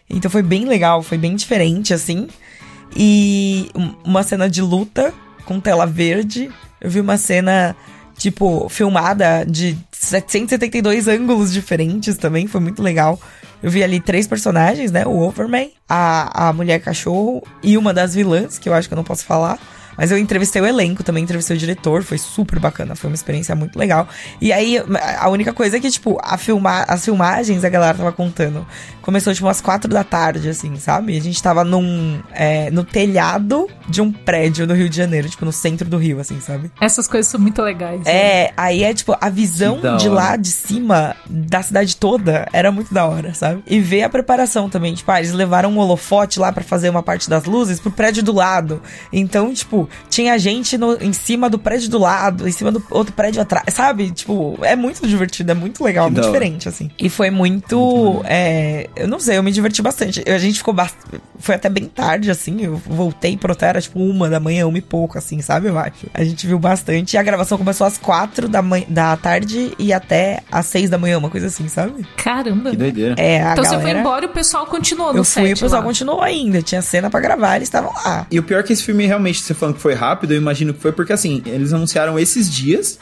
[0.08, 2.28] Então foi bem legal, foi bem diferente, assim.
[2.96, 5.12] E um- uma cena de luta
[5.44, 6.50] com tela verde.
[6.80, 7.76] Eu vi uma cena,
[8.16, 13.20] tipo, filmada de 772 ângulos diferentes também, foi muito legal.
[13.62, 15.04] Eu vi ali três personagens, né?
[15.06, 18.96] O Overman, a, a mulher cachorro e uma das vilãs, que eu acho que eu
[18.96, 19.58] não posso falar.
[19.98, 23.52] Mas eu entrevistei o elenco, também entrevistei o diretor, foi super bacana, foi uma experiência
[23.56, 24.08] muito legal.
[24.40, 24.80] E aí,
[25.18, 28.64] a única coisa é que, tipo, a filma, as filmagens, a galera tava contando,
[29.02, 31.16] começou, tipo, umas quatro da tarde, assim, sabe?
[31.16, 35.44] A gente tava num, é, no telhado de um prédio no Rio de Janeiro, tipo,
[35.44, 36.70] no centro do Rio, assim, sabe?
[36.80, 38.04] Essas coisas são muito legais.
[38.04, 38.10] né?
[38.12, 42.94] É, aí é, tipo, a visão de lá de cima, da cidade toda, era muito
[42.94, 43.64] da hora, sabe?
[43.66, 47.02] E ver a preparação também, tipo, ah, eles levaram um holofote lá pra fazer uma
[47.02, 48.80] parte das luzes pro prédio do lado.
[49.12, 53.12] Então, tipo, tinha gente no, em cima do prédio do lado, em cima do outro
[53.12, 54.10] prédio atrás, sabe?
[54.10, 56.90] Tipo, é muito divertido, é muito legal, Que muito diferente, assim.
[56.98, 60.22] E foi muito, é, eu não sei, eu me diverti bastante.
[60.26, 60.96] Eu- A gente ficou bast...
[61.38, 64.78] foi até bem tarde, assim, eu voltei pro hotel, era tipo uma da manhã, uma
[64.78, 66.06] e pouco, assim, sabe, eu acho.
[66.14, 67.14] A gente viu bastante.
[67.14, 70.96] E a gravação começou às quatro da, manhã, da tarde e até às seis da
[70.98, 72.06] manhã, uma coisa assim, sabe?
[72.16, 72.70] Caramba.
[72.70, 73.14] Que doideira.
[73.18, 73.90] É, a Então você galera...
[73.90, 75.86] foi embora e o pessoal continuou no Eu fui e o set pessoal lá.
[75.88, 76.62] continuou ainda.
[76.62, 78.26] Tinha cena pra gravar, eles estavam lá.
[78.30, 80.74] E o pior é que esse filme realmente, você falando que foi rápido, eu imagino
[80.74, 82.98] que foi porque assim, eles anunciaram esses dias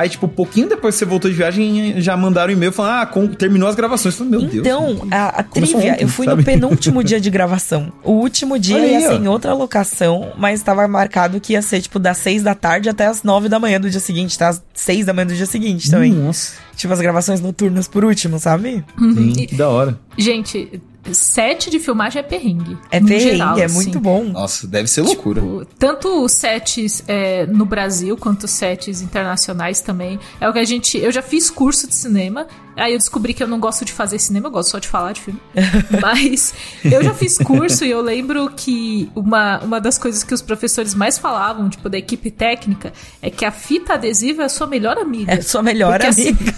[0.00, 3.06] Aí, tipo, pouquinho depois que você voltou de viagem, já mandaram um e-mail falando, ah,
[3.06, 4.18] com- terminou as gravações.
[4.18, 4.66] Eu falei, meu Deus.
[4.66, 6.38] Então, a, a trivia, ontem, eu fui sabe?
[6.38, 7.92] no penúltimo dia de gravação.
[8.02, 9.16] O último dia Olha ia ser ó.
[9.16, 13.04] em outra locação, mas estava marcado que ia ser, tipo, das seis da tarde até
[13.08, 14.48] as nove da manhã do dia seguinte, tá?
[14.48, 16.12] Às seis da manhã do dia seguinte também.
[16.14, 16.54] Nossa.
[16.74, 18.82] Tipo, as gravações noturnas por último, sabe?
[18.98, 19.98] Sim, que da hora.
[20.16, 20.80] Gente,
[21.12, 22.76] set de filmagem é perrengue.
[22.90, 23.74] É perrengue, geral, é assim.
[23.74, 24.24] muito bom.
[24.24, 25.40] Nossa, deve ser loucura.
[25.40, 30.18] Tipo, tanto os sets é, no Brasil quanto os sets internacionais também.
[30.40, 30.98] É o que a gente.
[30.98, 32.46] Eu já fiz curso de cinema.
[32.76, 35.12] Aí eu descobri que eu não gosto de fazer cinema, eu gosto só de falar
[35.12, 35.40] de filme.
[36.00, 40.40] Mas eu já fiz curso e eu lembro que uma, uma das coisas que os
[40.40, 44.66] professores mais falavam, tipo, da equipe técnica, é que a fita adesiva é a sua
[44.66, 45.32] melhor amiga.
[45.32, 46.52] É sua melhor Porque, assim, amiga.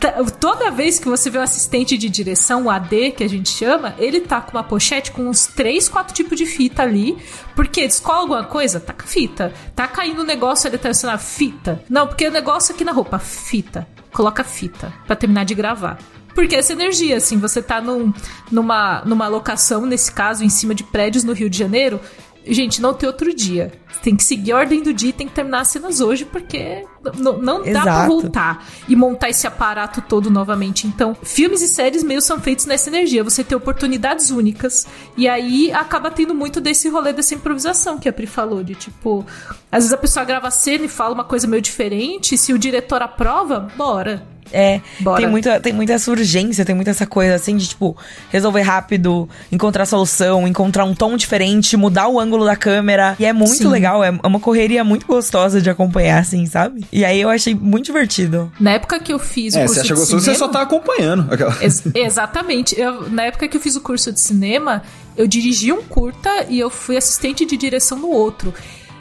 [0.00, 3.50] Tá- Toda vez que você vê um assistente de direção, o AD, que a gente
[3.50, 7.16] chama, ele tá com uma pochete com uns três, quatro tipos de fita ali.
[7.54, 9.52] Porque descola alguma coisa, tá com fita.
[9.74, 11.82] Tá caindo um negócio ali, tá sendo a fita.
[11.88, 13.86] Não, porque o negócio aqui na roupa, fita.
[14.12, 15.98] Coloca fita pra terminar de gravar.
[16.34, 18.12] Porque essa energia, assim, você tá num,
[18.50, 22.00] numa, numa locação, nesse caso, em cima de prédios no Rio de Janeiro.
[22.46, 23.72] Gente, não tem outro dia.
[24.02, 26.84] Tem que seguir a ordem do dia e tem que terminar as cenas hoje, porque
[27.16, 28.08] n- não dá pra Exato.
[28.08, 30.86] voltar e montar esse aparato todo novamente.
[30.86, 33.22] Então, filmes e séries meio são feitos nessa energia.
[33.24, 34.86] Você tem oportunidades únicas.
[35.16, 38.62] E aí acaba tendo muito desse rolê dessa improvisação que a Pri falou.
[38.62, 39.24] De tipo,
[39.70, 42.36] às vezes a pessoa grava a cena e fala uma coisa meio diferente.
[42.36, 44.26] Se o diretor aprova, bora.
[44.52, 45.18] É, Bora.
[45.20, 47.96] tem muita, tem muita essa urgência, tem muita essa coisa assim de, tipo,
[48.30, 53.16] resolver rápido, encontrar solução, encontrar um tom diferente, mudar o ângulo da câmera.
[53.18, 53.68] E é muito Sim.
[53.68, 56.84] legal, é uma correria muito gostosa de acompanhar, assim, sabe?
[56.92, 58.50] E aí eu achei muito divertido.
[58.58, 60.48] Na época que eu fiz o É, curso você acha de gostoso, você cinema- só
[60.48, 61.32] tá acompanhando.
[61.32, 61.56] Aquela...
[61.62, 62.78] Ex- exatamente.
[62.78, 64.82] Eu, na época que eu fiz o curso de cinema,
[65.16, 68.52] eu dirigi um curta e eu fui assistente de direção no outro.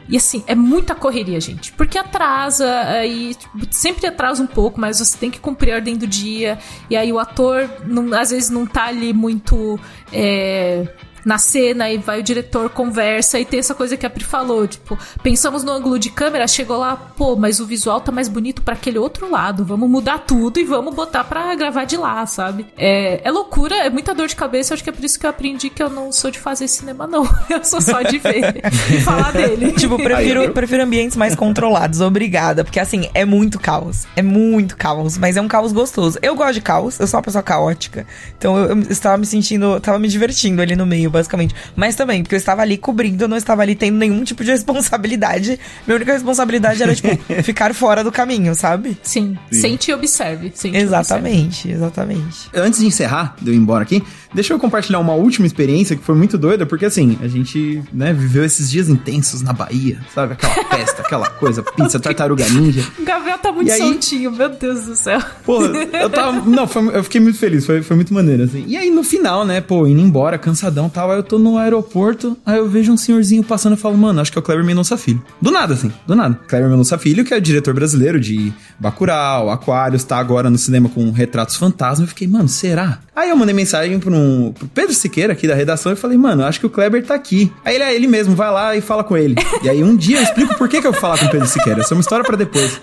[0.09, 1.71] E assim, é muita correria, gente.
[1.73, 5.97] Porque atrasa, aí tipo, sempre atrasa um pouco, mas você tem que cumprir a ordem
[5.97, 6.57] do dia.
[6.89, 9.79] E aí o ator, não- às vezes, não tá ali muito.
[10.13, 10.87] é,
[11.27, 14.65] na cena e vai o diretor conversa e tem essa coisa que a Pri falou,
[14.65, 18.61] tipo, pensamos no ângulo de câmera, chegou lá, pô, mas o visual tá mais bonito
[18.61, 22.65] pra aquele outro lado, vamos mudar tudo e vamos botar pra gravar de lá, sabe?
[22.77, 25.29] É, é loucura, é muita dor de cabeça, acho que é por isso que eu
[25.29, 27.27] aprendi que eu não sou de fazer cinema, não.
[27.49, 28.61] Eu sou só de ver
[28.91, 29.73] e falar dele.
[29.77, 32.63] Tipo, prefiro, Aí, prefiro ambientes mais controlados, obrigada.
[32.63, 34.05] Porque, assim, é muito caos.
[34.15, 36.17] É muito caos, mas é um caos gostoso.
[36.21, 38.05] Eu gosto de caos, eu sou uma pessoa caótica.
[38.37, 41.56] Então eu, eu estava me sentindo, tava me divertindo ali no meio, basicamente.
[41.75, 44.51] Mas também, porque eu estava ali cobrindo, eu não estava ali tendo nenhum tipo de
[44.51, 45.60] responsabilidade.
[45.86, 47.10] Minha única responsabilidade era, tipo,
[47.43, 48.97] ficar fora do caminho, sabe?
[49.03, 50.51] Sim, sente e observe.
[50.53, 50.86] Sente e observe.
[50.86, 52.49] Exatamente, exatamente.
[52.53, 56.03] Antes de encerrar, de eu ir embora aqui, deixa eu compartilhar uma última experiência que
[56.03, 60.33] foi muito doida, porque assim, a gente, né, viveu esses dias intensos na Bahia, sabe?
[60.33, 62.83] Aquela festa, aquela coisa, pizza, tartaruga ninja.
[62.99, 65.21] O Gabriel tá muito E aí- soltinho, meu Deus do céu.
[65.45, 66.41] Pô, eu tava.
[66.49, 68.63] Não, foi- eu fiquei muito feliz, foi, foi muito maneiro, assim.
[68.67, 71.57] E aí, no final, né, pô, indo embora, cansadão e tal, aí eu tô no
[71.57, 74.65] aeroporto, aí eu vejo um senhorzinho passando e falo, mano, acho que é o Kleber
[74.65, 75.21] Mendonça Filho.
[75.41, 76.39] Do nada, assim, do nada.
[76.47, 81.11] Kleber Mendonça Filho, que é diretor brasileiro de Bacurau, Aquários, tá agora no cinema com
[81.11, 82.03] Retratos Fantasma.
[82.05, 82.99] Eu fiquei, mano, será?
[83.15, 84.11] Aí eu mandei mensagem pro,
[84.58, 87.51] pro Pedro Siqueira, aqui da redação, e falei, mano, acho que o Kleber tá aqui.
[87.63, 89.36] Aí ele é ele mesmo, vai lá e fala com ele.
[89.63, 91.47] E aí um dia eu explico por que, que eu vou falar com o Pedro
[91.47, 91.82] Siqueira.
[91.82, 92.80] Essa é uma história pra depois.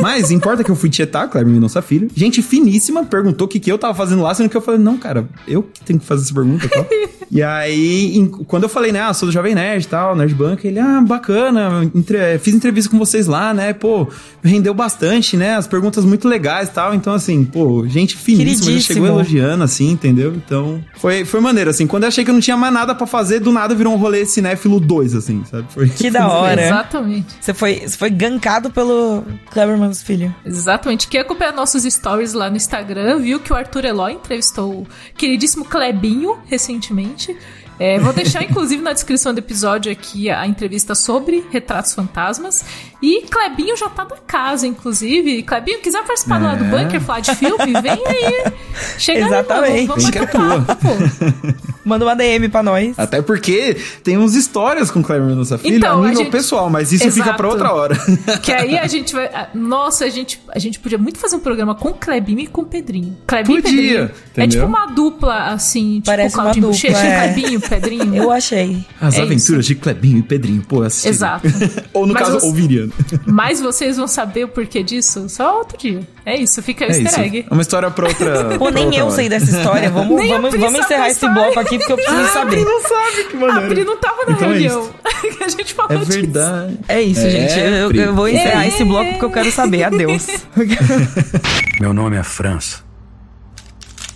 [0.00, 2.08] Mas importa que eu fui tietar, Kleber Mendonça Filho.
[2.14, 4.96] Gente finíssima perguntou o que, que eu tava fazendo lá, sendo que eu falei, não,
[4.96, 6.86] cara, eu que tenho que fazer essa pergunta e tal.
[7.30, 10.32] e aí, em- quando eu falei, né, ah, sou do Jovem Nerd e tal, Nerd
[10.36, 14.06] Bank, ele, ah, bacana, entre- fiz entrevista com vocês lá, né, pô,
[14.42, 16.94] rendeu bastante, né, as perguntas muito legais e tal.
[16.94, 18.94] Então, assim, pô, gente finíssima, já Queridíssimo.
[18.94, 20.32] chegou elogiando, assim, entendeu?
[20.36, 21.86] Então, foi, foi maneiro, assim.
[21.86, 23.96] Quando eu achei que eu não tinha mais nada pra fazer, do nada virou um
[23.96, 25.66] rolê cinéfilo 2, assim, sabe?
[25.72, 26.66] Foi, Que da hora.
[26.66, 27.36] Exatamente.
[27.40, 30.34] Você foi, você foi gankado pelo Cleberman's filho.
[30.44, 31.08] Exatamente.
[31.08, 34.86] Quem acompanha nossos stories lá no Instagram viu que o Arthur Eloy entrevistou o
[35.16, 37.36] queridíssimo Clebinho recentemente.
[37.78, 42.64] É, vou deixar, inclusive, na descrição do episódio aqui a entrevista sobre retratos fantasmas.
[43.00, 45.42] E Clebinho já tá na casa, inclusive.
[45.44, 46.68] Clebinho, quiser participar lá do É.
[46.68, 48.52] Bunker, falar de filme, vem aí.
[48.98, 49.72] Chega Exatamente.
[49.72, 51.77] aí, vamos, vamos é bater papo, pô.
[51.88, 52.98] Manda uma DM pra nós.
[52.98, 56.30] Até porque tem uns histórias com o Kleber Mendonça Filho Então, a a nível gente-
[56.30, 57.36] pessoal, mas isso fica Exato.
[57.36, 57.96] pra outra hora.
[58.42, 59.28] Que aí a gente vai.
[59.54, 62.62] Nossa, a gente, a gente podia muito fazer um programa com o Clebinho e com
[62.62, 63.16] o Pedrinho.
[63.26, 64.10] Clebinho Podia, e Pedrinho.
[64.36, 64.60] É entendeu?
[64.60, 67.32] tipo uma dupla, assim, tipo Parece uma Claudinho dupla, Bochecha, é.
[67.32, 68.14] Clebinho, Pedrinho.
[68.16, 68.84] Eu achei.
[69.00, 71.08] As É aventuras de Clebinho e Pedrinho, pô, assisti.
[71.08, 71.48] Exato.
[71.92, 72.88] Ou no Mas caso, você- ouviriam.
[73.26, 76.00] Mas vocês vão saber o porquê disso só outro dia.
[76.24, 77.20] É isso, fica o É easter isso.
[77.20, 77.46] egg.
[77.50, 78.56] É uma história pra outra.
[78.58, 79.14] Pô, pra nem outra eu hora.
[79.14, 79.88] sei dessa história.
[79.98, 82.64] Vamos, vamos, vamos encerrar esse bloco aqui aqui porque eu preciso saber.
[82.64, 83.68] não sabe que A maneiro.
[83.74, 84.90] Pri não tava na Então é reunião
[85.36, 86.10] que a gente falou É disso.
[86.12, 86.78] verdade.
[86.88, 87.58] É isso, É, gente.
[87.58, 87.98] Eu, Pri.
[88.00, 88.68] eu vou encerrar É.
[88.68, 89.84] esse bloco porque eu quero saber.
[89.84, 90.26] Adeus.
[91.80, 92.80] Meu nome é França.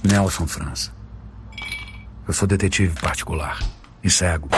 [0.05, 0.91] Nelson França.
[2.27, 3.59] Eu sou detetive particular
[4.03, 4.49] e cego.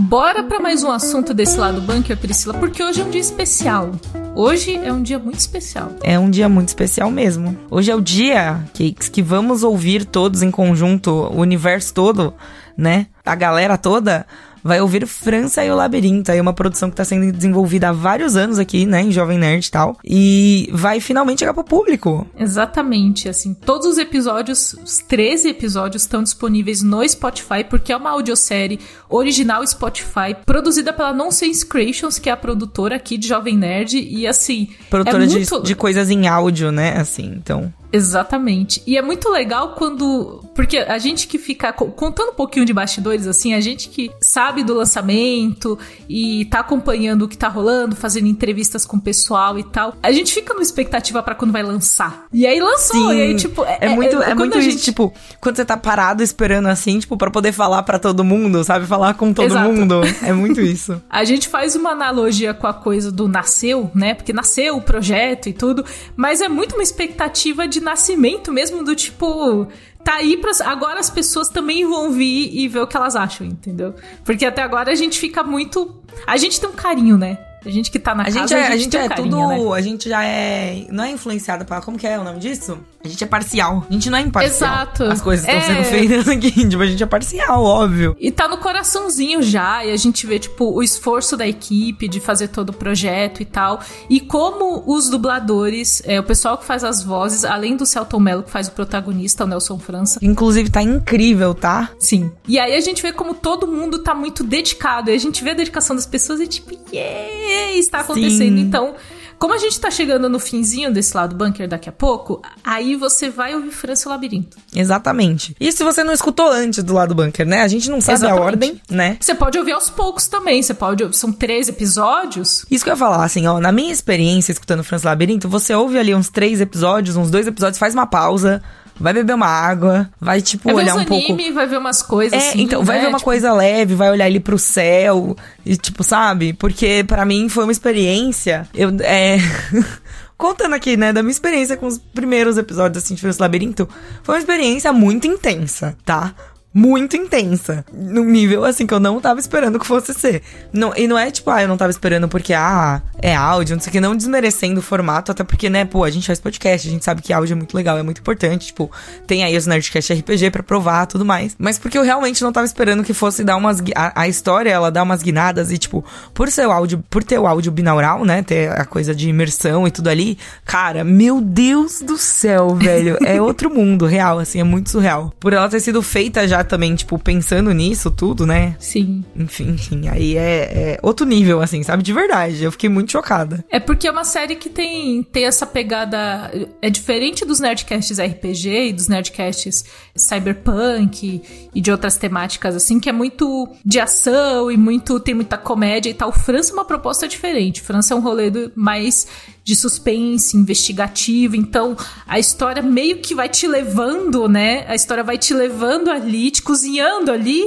[0.00, 3.90] Bora pra mais um assunto desse lado bunker, Priscila, porque hoje é um dia especial.
[4.32, 5.90] Hoje é um dia muito especial.
[6.04, 7.58] É um dia muito especial mesmo.
[7.68, 12.32] Hoje é o dia, Cakes, que vamos ouvir todos em conjunto, o universo todo,
[12.76, 13.08] né?
[13.26, 14.24] A galera toda
[14.62, 18.36] vai ouvir França e o Labirinto, aí uma produção que tá sendo desenvolvida há vários
[18.36, 22.26] anos aqui, né, em Jovem Nerd e tal, e vai finalmente chegar pro público.
[22.38, 28.10] Exatamente, assim, todos os episódios, os 13 episódios estão disponíveis no Spotify, porque é uma
[28.10, 33.98] audiosérie original Spotify, produzida pela Nonsense Creations, que é a produtora aqui de Jovem Nerd,
[33.98, 34.68] e assim...
[34.90, 35.62] Produtora é de- muito...
[35.62, 37.72] de, coisas em áudio, né, assim, então...
[37.92, 38.82] Exatamente.
[38.86, 40.42] E é muito legal quando.
[40.54, 41.72] Porque a gente que fica.
[41.72, 46.60] co- Contando um pouquinho de bastidores, assim, a gente que sabe do lançamento e tá
[46.60, 50.52] acompanhando o que tá rolando, fazendo entrevistas com o pessoal e tal, a gente fica
[50.52, 52.26] numa expectativa pra quando vai lançar.
[52.32, 53.64] E aí lançou, e aí, tipo.
[53.64, 56.98] é, muito, é, quando muito a isso, gente- tipo, quando você tá parado esperando assim,
[56.98, 58.86] tipo, pra poder falar pra todo mundo, sabe?
[58.86, 59.72] Falar com todo Exato.
[59.72, 60.00] mundo.
[60.22, 61.00] É muito isso.
[61.10, 64.14] A gente faz uma analogia com a coisa do nasceu, né?
[64.14, 65.84] Porque nasceu o projeto e tudo,
[66.16, 69.66] mas é muito uma expectativa de nascimento mesmo do tipo.
[70.04, 70.52] Tá aí pra.
[70.64, 73.94] Agora as pessoas também vão vir e ver o que elas acham, entendeu?
[74.24, 75.94] Porque até agora a gente fica muito.
[76.26, 77.38] A gente tem um carinho, né?
[77.64, 79.30] A gente que tá na A casa, gente é, a gente tem um é carinho,
[79.30, 79.70] tudo.
[79.70, 79.76] né?
[79.76, 80.86] A gente já é.
[80.90, 81.80] Não é influenciado pra.
[81.80, 82.78] Como que é o nome disso?
[83.08, 83.86] A gente é parcial.
[83.88, 84.70] A gente não é imparcial.
[84.70, 85.04] Exato.
[85.04, 85.62] As coisas estão É.
[85.62, 86.68] sendo feitas aqui.
[86.68, 88.14] Tipo, a gente é parcial, óbvio.
[88.20, 92.20] E tá no coraçãozinho já, e a gente vê, tipo, o esforço da equipe de
[92.20, 93.80] fazer todo o projeto e tal.
[94.10, 98.42] E como os dubladores, é, o pessoal que faz as vozes, além do Celton Mello,
[98.42, 100.18] que faz o protagonista, o Nelson França.
[100.22, 101.90] Inclusive, tá incrível, tá?
[101.98, 102.30] Sim.
[102.46, 105.10] E aí a gente vê como todo mundo tá muito dedicado.
[105.10, 108.56] E a gente vê a dedicação das pessoas e, tipo, yeah, está acontecendo.
[108.56, 108.60] Sim.
[108.60, 108.94] Então.
[109.38, 113.30] Como a gente tá chegando no finzinho desse lado bunker daqui a pouco, aí você
[113.30, 114.56] vai ouvir França e o Labirinto.
[114.74, 115.54] Exatamente.
[115.60, 117.62] E se você não escutou antes do lado bunker, né?
[117.62, 118.44] A gente não sabe a Exatamente.
[118.44, 119.16] ordem, né?
[119.20, 120.62] Você pode ouvir aos poucos também.
[120.62, 121.16] Você pode.
[121.16, 122.66] São três episódios.
[122.70, 125.98] Isso que eu ia falar, assim, ó, na minha experiência escutando Franz Labirinto, você ouve
[125.98, 128.62] ali uns três episódios, uns dois episódios, faz uma pausa,
[129.00, 131.32] vai beber uma água, vai, tipo, Vai olhar um pouco.
[131.32, 133.02] anime, vai ver umas coisas É, assim, então, vai né?
[133.02, 136.52] ver uma Tipo, coisa leve, vai olhar ali pro céu, e tipo, sabe?
[136.52, 138.68] Porque pra mim foi uma experiência.
[138.74, 139.38] Eu, é.
[140.36, 143.88] Contando aqui, né, da minha experiência com os primeiros episódios, assim, de França Labirinto,
[144.22, 146.32] foi uma experiência muito intensa, tá?
[146.78, 147.84] Muito intensa.
[147.92, 150.42] Num nível, assim, que eu não tava esperando que fosse ser.
[150.72, 153.82] Não, e não é tipo, ah, eu não tava esperando porque, ah, é áudio, não
[153.82, 156.86] sei o que, não desmerecendo o formato, até porque, né, pô, a gente faz podcast,
[156.86, 158.88] a gente sabe que áudio é muito legal, é muito importante, tipo,
[159.26, 161.56] tem aí os Nerdcast RPG pra provar, tudo mais.
[161.58, 163.82] Mas porque eu realmente não tava esperando que fosse dar umas...
[163.96, 167.40] A, a história, ela dá umas guinadas e, tipo, por ser o áudio, por ter
[167.40, 172.00] o áudio binaural, né, ter a coisa de imersão e tudo ali, cara, meu Deus
[172.00, 175.34] do céu, velho, é outro mundo, real, assim, é muito surreal.
[175.40, 179.24] Por ela ter sido feita já também, tipo, pensando nisso tudo, né, Sim.
[179.34, 182.02] enfim, enfim, aí é, é outro nível, assim, sabe?
[182.02, 182.62] De verdade.
[182.62, 183.64] Eu fiquei muito chocada.
[183.70, 186.50] É porque é uma série que tem, tem essa pegada.
[186.80, 189.84] É diferente dos Nerdcasts RPG e dos Nerdcasts
[190.16, 191.42] Cyberpunk
[191.74, 195.18] e de outras temáticas, assim, que é muito de ação e muito.
[195.20, 196.30] tem muita comédia e tal.
[196.32, 197.80] França é uma proposta diferente.
[197.80, 199.26] França é um rolê do- mais
[199.64, 201.54] de suspense, investigativo.
[201.54, 201.94] Então,
[202.26, 204.84] a história meio que vai te levando, né?
[204.88, 207.64] A história vai te levando ali, te cozinhando ali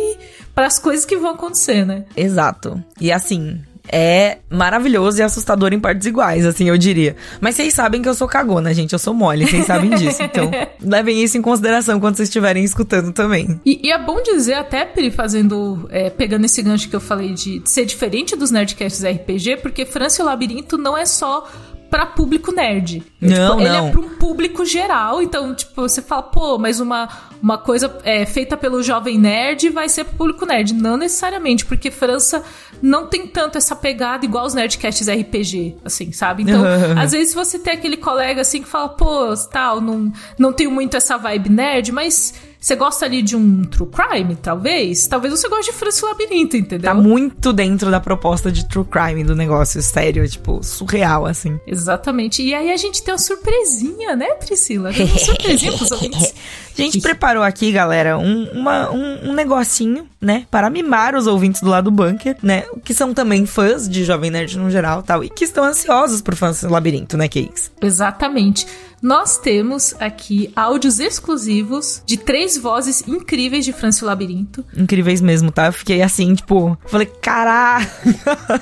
[0.54, 2.06] para as coisas que vão acontecer, né?
[2.16, 2.82] Exato.
[3.00, 3.60] E assim.
[3.92, 7.16] É maravilhoso e assustador em partes iguais, assim, eu diria.
[7.42, 8.94] Mas vocês sabem que eu sou cagona, gente.
[8.94, 10.22] Eu sou mole, vocês sabem disso.
[10.22, 13.60] Então, levem isso em consideração quando vocês estiverem escutando também.
[13.66, 15.90] E, e é bom dizer, até, Pri, fazendo.
[15.90, 19.84] é, pegando esse gancho que eu falei de, de ser diferente dos Nerdcasts RPG, porque
[19.84, 21.50] França e o Labirinto não é só
[21.92, 23.04] pra público nerd.
[23.20, 23.88] Não, Ele não.
[23.88, 27.10] é pra um público geral, então, tipo, você fala, pô, mas uma,
[27.44, 30.74] uma coisa é, feita pelo jovem nerd vai ser pro público nerd.
[30.74, 32.42] Não necessariamente, porque França
[32.82, 36.44] não tem tanto essa pegada igual os Nerdcasts RPG, assim, sabe?
[36.44, 36.64] Então,
[36.98, 40.96] às vezes você tem aquele colega assim que fala, pô, tal, não, não tenho muito
[40.96, 45.08] essa vibe nerd, mas você gosta ali de um true crime, talvez?
[45.08, 46.90] Talvez você goste de França o Labirinto, entendeu?
[46.90, 51.60] Tá muito dentro da proposta de true crime do negócio, sério, tipo, surreal, assim.
[51.66, 52.44] Exatamente.
[52.44, 54.94] E aí a gente tem uma surpresinha, né, Priscila?
[54.94, 56.34] Tem uma surpresinha pros ouvintes.
[56.78, 60.46] A gente preparou aqui, galera, um, uma- um, um negocinho, né?
[60.52, 62.64] Para mimar os ouvintes do lado do bunker, né?
[62.84, 65.24] Que são também fãs de Jovem Nerd no geral tal.
[65.24, 67.72] E que estão ansiosos por fãs do labirinto, né, Cakes?
[67.82, 68.68] Exatamente.
[69.02, 74.64] Nós temos aqui áudios exclusivos de três vozes incríveis de França e o Labirinto.
[74.78, 75.68] Incríveis mesmo, tá?
[75.68, 77.88] Eu fiquei assim, tipo, falei, caralho.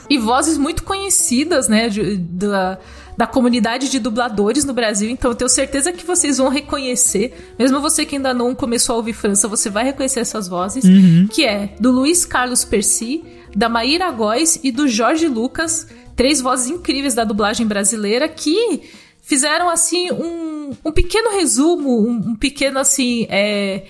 [0.10, 2.78] E vozes muito conhecidas, né, de- da,
[3.18, 5.10] da comunidade de dubladores no Brasil.
[5.10, 7.54] Então eu tenho certeza que vocês vão reconhecer.
[7.60, 10.84] Mesmo você que ainda não começou a ouvir França, você vai reconhecer essas vozes.
[11.32, 13.24] Que é do Luiz Carlos Percy,
[13.54, 15.88] da Maíra Góes e do Jorge Lucas.
[16.16, 18.82] Três vozes incríveis da dublagem brasileira que
[19.30, 23.84] fizeram, assim, um, um pequeno resumo, um, um pequeno, assim, é,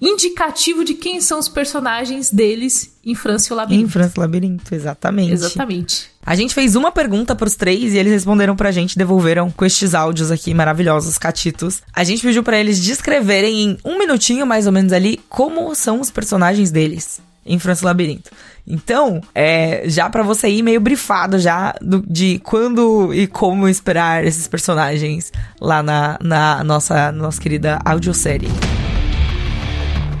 [0.00, 3.86] indicativo de quem são os personagens deles em França e o Labirinto.
[3.86, 5.32] Em França Labirinto, exatamente.
[5.32, 6.10] Exatamente.
[6.26, 9.94] A gente fez uma pergunta pros três e eles responderam pra gente, devolveram com estes
[9.94, 11.80] áudios aqui maravilhosos, catitos.
[11.94, 16.00] A gente pediu pra eles descreverem em um minutinho mais ou menos ali como são
[16.00, 18.30] os personagens deles em França Labirinto.
[18.66, 24.24] Então, é, já pra você ir meio brifado já do- de quando e como esperar
[24.24, 25.30] esses personagens
[25.60, 28.48] lá na, na nossa, nossa querida audiosérie.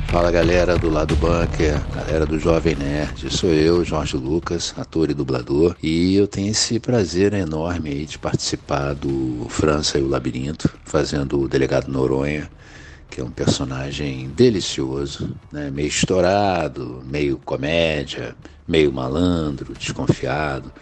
[0.08, 5.14] Fala galera do lado bunker, galera do Jovem Nerd, sou eu, Jorge Lucas, ator e
[5.14, 11.40] dublador, e eu tenho esse prazer enorme de participar do França e o Labirinto, fazendo
[11.40, 12.48] o Delegado Noronha,
[13.14, 15.70] que é um personagem delicioso, né?
[15.70, 18.34] meio estourado, meio comédia,
[18.66, 20.72] meio malandro, desconfiado,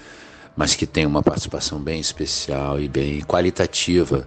[0.57, 4.25] mas que tem uma participação bem especial e bem qualitativa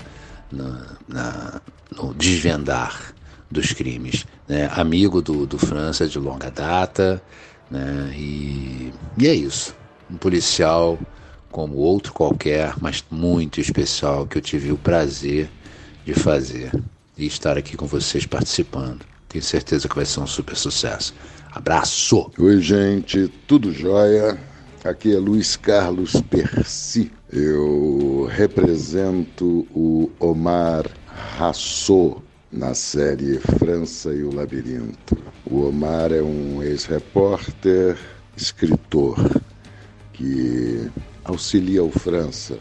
[0.51, 1.62] na, na-
[1.97, 3.16] no desvendar
[3.49, 4.24] dos crimes.
[4.47, 4.70] Né?
[4.74, 7.20] Amigo do, do França de longa data,
[7.72, 8.14] né?
[8.16, 9.76] e, e é isso.
[10.12, 10.99] Um policial
[11.51, 15.49] como outro qualquer, mas muito especial, que eu tive o prazer
[16.06, 16.72] de fazer
[17.18, 19.05] e estar aqui com vocês participando.
[19.30, 21.13] Tenho certeza que vai ser um super sucesso.
[21.51, 22.32] Abraço!
[22.38, 24.38] Oi, gente, tudo jóia?
[24.84, 27.11] Aqui é Luiz Carlos Percy.
[27.32, 30.86] Eu represento o Omar
[31.38, 35.18] Rassot na série França e o Labirinto.
[35.45, 37.97] O Omar é um ex-repórter,
[38.38, 39.41] escritor,
[40.13, 40.89] que
[41.24, 42.59] auxilia o França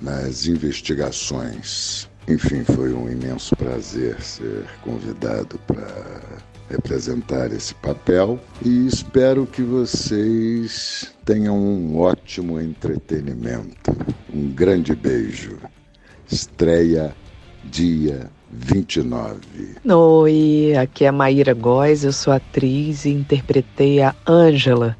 [0.00, 2.09] nas investigações.
[2.28, 6.20] Enfim, foi um imenso prazer ser convidado para
[6.70, 13.96] representar esse papel e espero que vocês tenham um ótimo entretenimento.
[14.32, 15.58] Um grande beijo.
[16.30, 17.12] Estreia
[17.64, 19.40] dia 29.
[19.84, 24.96] Oi, aqui é Maíra Góes, eu sou atriz e interpretei a Ângela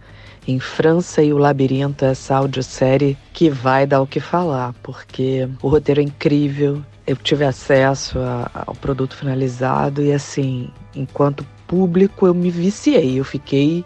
[0.47, 5.69] em França e o Labirinto, essa audiosérie que vai dar o que falar, porque o
[5.69, 12.33] roteiro é incrível, eu tive acesso a- ao produto finalizado e assim, enquanto público eu
[12.33, 13.85] me viciei, eu fiquei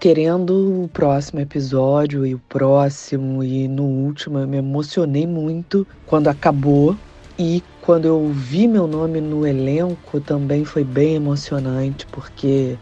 [0.00, 6.26] querendo o próximo episódio e o próximo e no último eu me emocionei muito quando
[6.28, 6.96] acabou.
[7.38, 12.76] E quando eu vi meu nome no elenco também foi bem emocionante, porque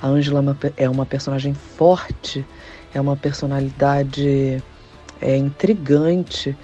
[0.00, 0.38] a Angela
[0.76, 2.46] é uma é personagem forte,
[2.94, 4.62] é uma personalidade
[5.20, 6.56] é, intrigante,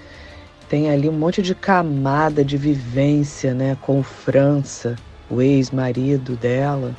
[0.71, 4.95] tem ali um monte de camada de vivência né, com o França,
[5.29, 6.95] o ex-marido dela.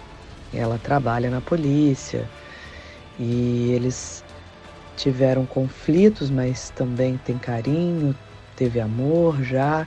[0.52, 2.28] Ela trabalha na polícia
[3.18, 4.22] e eles
[4.94, 8.14] tiveram conflitos, mas também tem carinho,
[8.56, 9.86] teve amor já.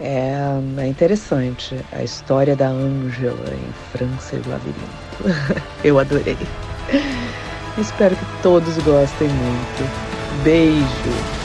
[0.00, 0.32] É,
[0.78, 5.62] é interessante a história da Ângela em França e o Labirinto.
[5.84, 6.38] Eu adorei.
[7.76, 10.42] Espero que todos gostem muito.
[10.42, 11.39] Beijo!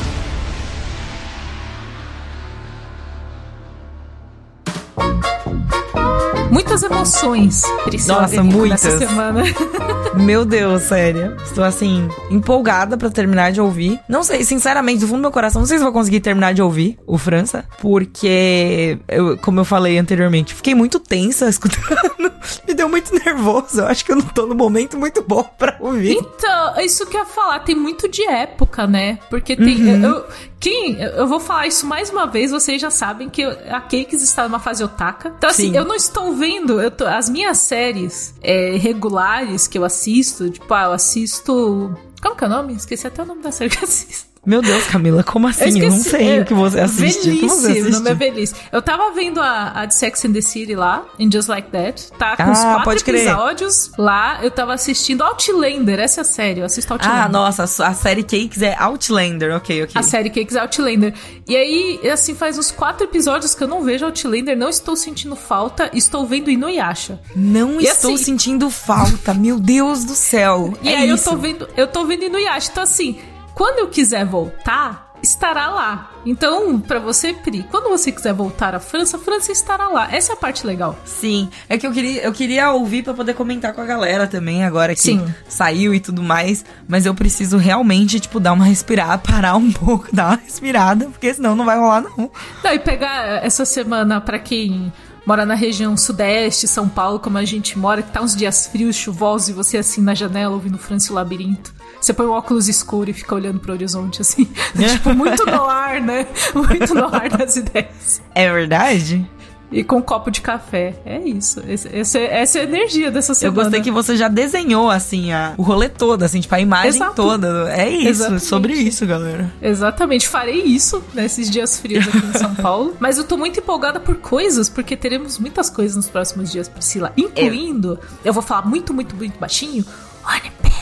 [6.75, 8.83] Muitas emoções, Priscila Nossa, muitas.
[8.83, 9.43] nessa semana.
[10.13, 11.33] Meu Deus, sério.
[11.41, 13.97] Estou assim, empolgada pra terminar de ouvir.
[14.09, 16.61] Não sei, sinceramente, do fundo do meu coração, não sei se vou conseguir terminar de
[16.61, 22.34] ouvir o França, porque, eu, como eu falei anteriormente, fiquei muito tensa escutando.
[22.67, 23.81] Me deu muito nervoso.
[23.81, 26.13] Eu acho que eu não tô no momento muito bom pra ouvir.
[26.17, 29.19] Então, isso que eu ia falar, tem muito de época, né?
[29.29, 29.95] Porque tem.
[29.95, 30.03] Uhum.
[30.05, 30.25] Eu,
[30.59, 34.43] quem, eu vou falar isso mais uma vez, vocês já sabem que a Cakes está
[34.47, 35.33] numa fase otaka.
[35.37, 35.77] Então, assim, Sim.
[35.77, 36.81] eu não estou vendo.
[36.81, 41.95] Eu tô- as minhas séries é, regulares que eu assisto, tipo, ah, eu assisto.
[42.21, 42.73] Como que é o nome?
[42.73, 44.34] Esqueci até o nome da série que eu assisto.
[44.45, 45.79] Meu Deus, Camila, como assim?
[45.81, 46.09] Eu, não esqueci.
[46.09, 47.31] sei É, o que você assiste.
[47.31, 48.31] Que você Velhice, o nome é assiste?
[48.33, 48.53] velhice.
[48.71, 52.11] Eu tava vendo a, a de Sex and the City lá, em Just Like That.
[52.17, 53.21] Tá com Ah, os quatro pode crer.
[53.27, 54.39] episódios lá.
[54.43, 56.59] Eu tava assistindo Outlander, essa é a série.
[56.59, 57.23] Eu assisto Outlander.
[57.23, 59.55] Ah, nossa, a série Cakes é Outlander.
[59.55, 59.93] Ok, ok.
[59.95, 61.13] A série Cakes é Outlander.
[61.47, 65.35] E aí, assim, faz uns quatro episódios que eu não vejo Outlander, não estou sentindo
[65.35, 67.19] falta, estou vendo Inuyasha.
[67.35, 70.73] Não E estou assim- sentindo falta, meu Deus do céu.
[70.81, 71.27] E é aí isso.
[71.29, 72.69] eu tô vendo, eu tô vendo Inuyasha.
[72.71, 73.17] Então, assim,
[73.55, 76.11] quando eu quiser voltar, estará lá.
[76.25, 80.13] Então, pra você, Pri, quando você quiser voltar à França, a França estará lá.
[80.13, 80.97] Essa é a parte legal.
[81.05, 84.63] Sim, é que eu queria, eu queria ouvir pra poder comentar com a galera também,
[84.63, 85.25] agora que Sim.
[85.47, 86.65] saiu e tudo mais.
[86.87, 91.33] Mas eu preciso realmente, tipo, dar uma respirada, parar um pouco, dar uma respirada, porque
[91.33, 92.29] senão não vai rolar, não.
[92.63, 94.91] Não, e pegar essa semana pra quem
[95.25, 98.95] mora na região sudeste, São Paulo, como a gente mora, que tá uns dias frios,
[98.95, 101.73] chuvosos, e você assim na janela ouvindo França e o Labirinto.
[101.99, 104.45] Você põe um óculos escuro e fica olhando pro horizonte, assim.
[104.77, 106.27] tipo, muito no ar, né?
[106.53, 108.21] Muito no ar das ideias.
[108.35, 109.27] É verdade?
[109.71, 110.95] E com um copo de café.
[111.05, 111.61] É isso.
[111.67, 113.63] Esse- esse- essa é a energia dessa Eu semana.
[113.63, 117.15] gostei que você já desenhou, assim, a, o rolê todo, assim, tipo, a imagem Exato.
[117.15, 117.69] toda.
[117.75, 118.45] É isso, Exatamente.
[118.45, 119.51] sobre isso, galera.
[119.61, 122.95] Exatamente, farei isso nesses dias frios aqui em São Paulo.
[122.99, 127.11] Mas eu tô muito empolgada por coisas, porque teremos muitas coisas nos próximos dias, Priscila.
[127.17, 129.83] Incluindo, eu vou falar muito, muito, muito baixinho,
[130.25, 130.74] One Piece.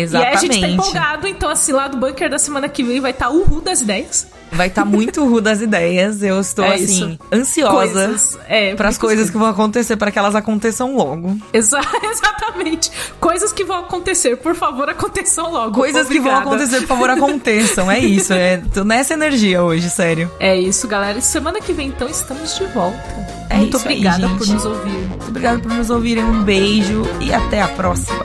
[0.00, 0.34] Exatamente.
[0.34, 3.00] E aí a gente tá empolgado, então assim, lá do bunker da semana que vem
[3.00, 4.26] vai estar o Ru das ideias.
[4.52, 6.22] Vai estar muito ruim das ideias.
[6.22, 7.18] Eu estou, É assim, isso.
[7.32, 11.36] ansiosa Coisas, é, para as coisas que vão acontecer, para que elas aconteçam logo.
[11.52, 12.90] Exa- exatamente.
[13.18, 15.74] Coisas que vão acontecer, por favor, aconteçam logo.
[15.74, 16.54] Coisas que vão Obrigada.
[16.56, 17.90] acontecer, por favor, aconteçam.
[17.90, 20.30] É isso, é, tô nessa energia hoje, sério.
[20.38, 21.20] É isso, galera.
[21.20, 22.96] Semana que vem, então, estamos de volta.
[23.50, 24.38] É Muito isso aí, obrigada gente.
[24.38, 24.90] por nos ouvir.
[25.08, 26.24] Muito obrigada por nos ouvirem.
[26.24, 28.24] Um beijo e até a próxima.